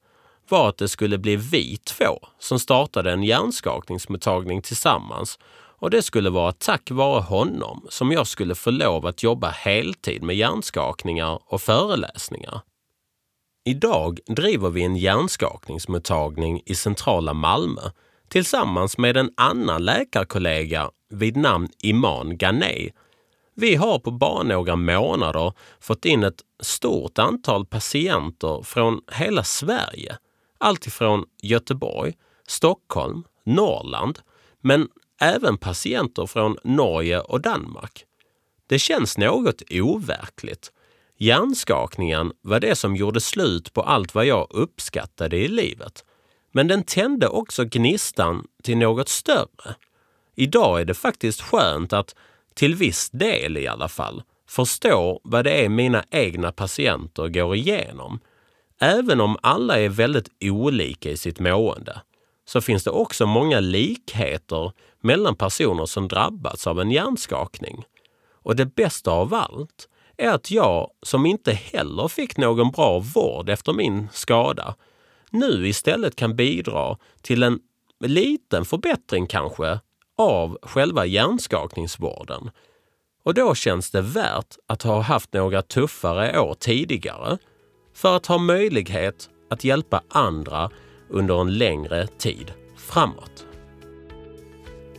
var 0.51 0.69
att 0.69 0.77
det 0.77 0.87
skulle 0.87 1.17
bli 1.17 1.35
vi 1.35 1.77
två 1.77 2.19
som 2.39 2.59
startade 2.59 3.11
en 3.11 3.23
hjärnskakningsmottagning 3.23 4.61
tillsammans 4.61 5.39
och 5.81 5.89
det 5.89 6.01
skulle 6.01 6.29
vara 6.29 6.51
tack 6.51 6.91
vare 6.91 7.21
honom 7.21 7.85
som 7.89 8.11
jag 8.11 8.27
skulle 8.27 8.55
få 8.55 8.71
lov 8.71 9.05
att 9.05 9.23
jobba 9.23 9.49
heltid 9.49 10.23
med 10.23 10.35
hjärnskakningar 10.35 11.39
och 11.45 11.61
föreläsningar. 11.61 12.61
Idag 13.65 14.19
driver 14.27 14.69
vi 14.69 14.83
en 14.83 14.95
hjärnskakningsmottagning 14.95 16.61
i 16.65 16.75
centrala 16.75 17.33
Malmö 17.33 17.81
tillsammans 18.29 18.97
med 18.97 19.17
en 19.17 19.31
annan 19.37 19.85
läkarkollega 19.85 20.89
vid 21.09 21.37
namn 21.37 21.69
Iman 21.83 22.37
Ghanei. 22.37 22.91
Vi 23.55 23.75
har 23.75 23.99
på 23.99 24.11
bara 24.11 24.43
några 24.43 24.75
månader 24.75 25.53
fått 25.79 26.05
in 26.05 26.23
ett 26.23 26.41
stort 26.59 27.19
antal 27.19 27.65
patienter 27.65 28.63
från 28.63 29.01
hela 29.11 29.43
Sverige 29.43 30.17
alltifrån 30.61 31.25
Göteborg, 31.41 32.13
Stockholm, 32.47 33.23
Norrland, 33.43 34.19
men 34.61 34.89
även 35.21 35.57
patienter 35.57 36.25
från 36.25 36.57
Norge 36.63 37.19
och 37.19 37.41
Danmark. 37.41 38.05
Det 38.67 38.79
känns 38.79 39.17
något 39.17 39.61
overkligt. 39.71 40.71
Hjärnskakningen 41.17 42.31
var 42.41 42.59
det 42.59 42.75
som 42.75 42.95
gjorde 42.95 43.21
slut 43.21 43.73
på 43.73 43.81
allt 43.81 44.15
vad 44.15 44.25
jag 44.25 44.47
uppskattade 44.49 45.37
i 45.37 45.47
livet. 45.47 46.05
Men 46.51 46.67
den 46.67 46.83
tände 46.83 47.27
också 47.27 47.65
gnistan 47.65 48.47
till 48.63 48.77
något 48.77 49.09
större. 49.09 49.75
Idag 50.35 50.81
är 50.81 50.85
det 50.85 50.93
faktiskt 50.93 51.41
skönt 51.41 51.93
att, 51.93 52.15
till 52.53 52.75
viss 52.75 53.09
del 53.09 53.57
i 53.57 53.67
alla 53.67 53.87
fall, 53.87 54.23
förstå 54.47 55.21
vad 55.23 55.45
det 55.45 55.65
är 55.65 55.69
mina 55.69 56.03
egna 56.11 56.51
patienter 56.51 57.27
går 57.27 57.55
igenom 57.55 58.19
Även 58.83 59.21
om 59.21 59.37
alla 59.41 59.79
är 59.79 59.89
väldigt 59.89 60.29
olika 60.41 61.09
i 61.09 61.17
sitt 61.17 61.39
mående 61.39 62.01
så 62.45 62.61
finns 62.61 62.83
det 62.83 62.89
också 62.89 63.25
många 63.25 63.59
likheter 63.59 64.71
mellan 65.01 65.35
personer 65.35 65.85
som 65.85 66.07
drabbats 66.07 66.67
av 66.67 66.79
en 66.79 66.91
hjärnskakning. 66.91 67.83
Och 68.43 68.55
det 68.55 68.65
bästa 68.65 69.11
av 69.11 69.33
allt 69.33 69.89
är 70.17 70.29
att 70.29 70.51
jag, 70.51 70.91
som 71.01 71.25
inte 71.25 71.51
heller 71.51 72.07
fick 72.07 72.37
någon 72.37 72.71
bra 72.71 72.99
vård 72.99 73.49
efter 73.49 73.73
min 73.73 74.07
skada, 74.13 74.75
nu 75.29 75.67
istället 75.67 76.15
kan 76.15 76.35
bidra 76.35 76.97
till 77.21 77.43
en 77.43 77.59
liten 77.99 78.65
förbättring 78.65 79.27
kanske 79.27 79.79
av 80.17 80.57
själva 80.61 81.05
hjärnskakningsvården. 81.05 82.51
Och 83.23 83.33
då 83.33 83.55
känns 83.55 83.91
det 83.91 84.01
värt 84.01 84.55
att 84.67 84.83
ha 84.83 85.01
haft 85.01 85.33
några 85.33 85.61
tuffare 85.61 86.39
år 86.39 86.53
tidigare 86.53 87.37
för 87.93 88.15
att 88.15 88.25
ha 88.25 88.37
möjlighet 88.37 89.29
att 89.49 89.63
hjälpa 89.63 90.03
andra 90.07 90.69
under 91.09 91.41
en 91.41 91.57
längre 91.57 92.07
tid 92.07 92.53
framåt. 92.77 93.45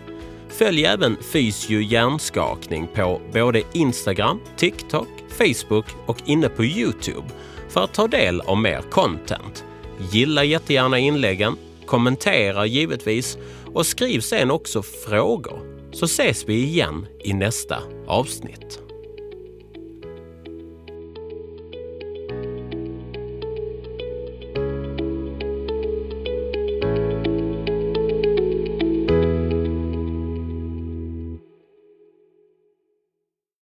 Följ 0.50 0.86
även 0.86 1.18
Fysio 1.18 1.82
hjärnskakning 1.82 2.88
på 2.96 3.22
både 3.34 3.64
Instagram, 3.74 4.40
TikTok, 4.56 5.08
Facebook 5.30 5.86
och 6.06 6.18
inne 6.26 6.50
på 6.50 6.64
Youtube 6.64 7.28
för 7.70 7.84
att 7.84 7.94
ta 7.94 8.08
del 8.08 8.42
av 8.42 8.58
mer 8.58 8.82
content. 8.82 9.66
Gilla 10.12 10.44
jättegärna 10.44 11.00
inläggen 11.00 11.58
kommentera 11.88 12.66
givetvis 12.66 13.38
och 13.74 13.86
skriv 13.86 14.20
sen 14.20 14.52
också 14.52 14.82
frågor 14.82 15.60
så 15.92 16.06
ses 16.06 16.50
vi 16.50 16.64
igen 16.64 17.08
i 17.24 17.34
nästa 17.34 17.78
avsnitt. 18.08 18.87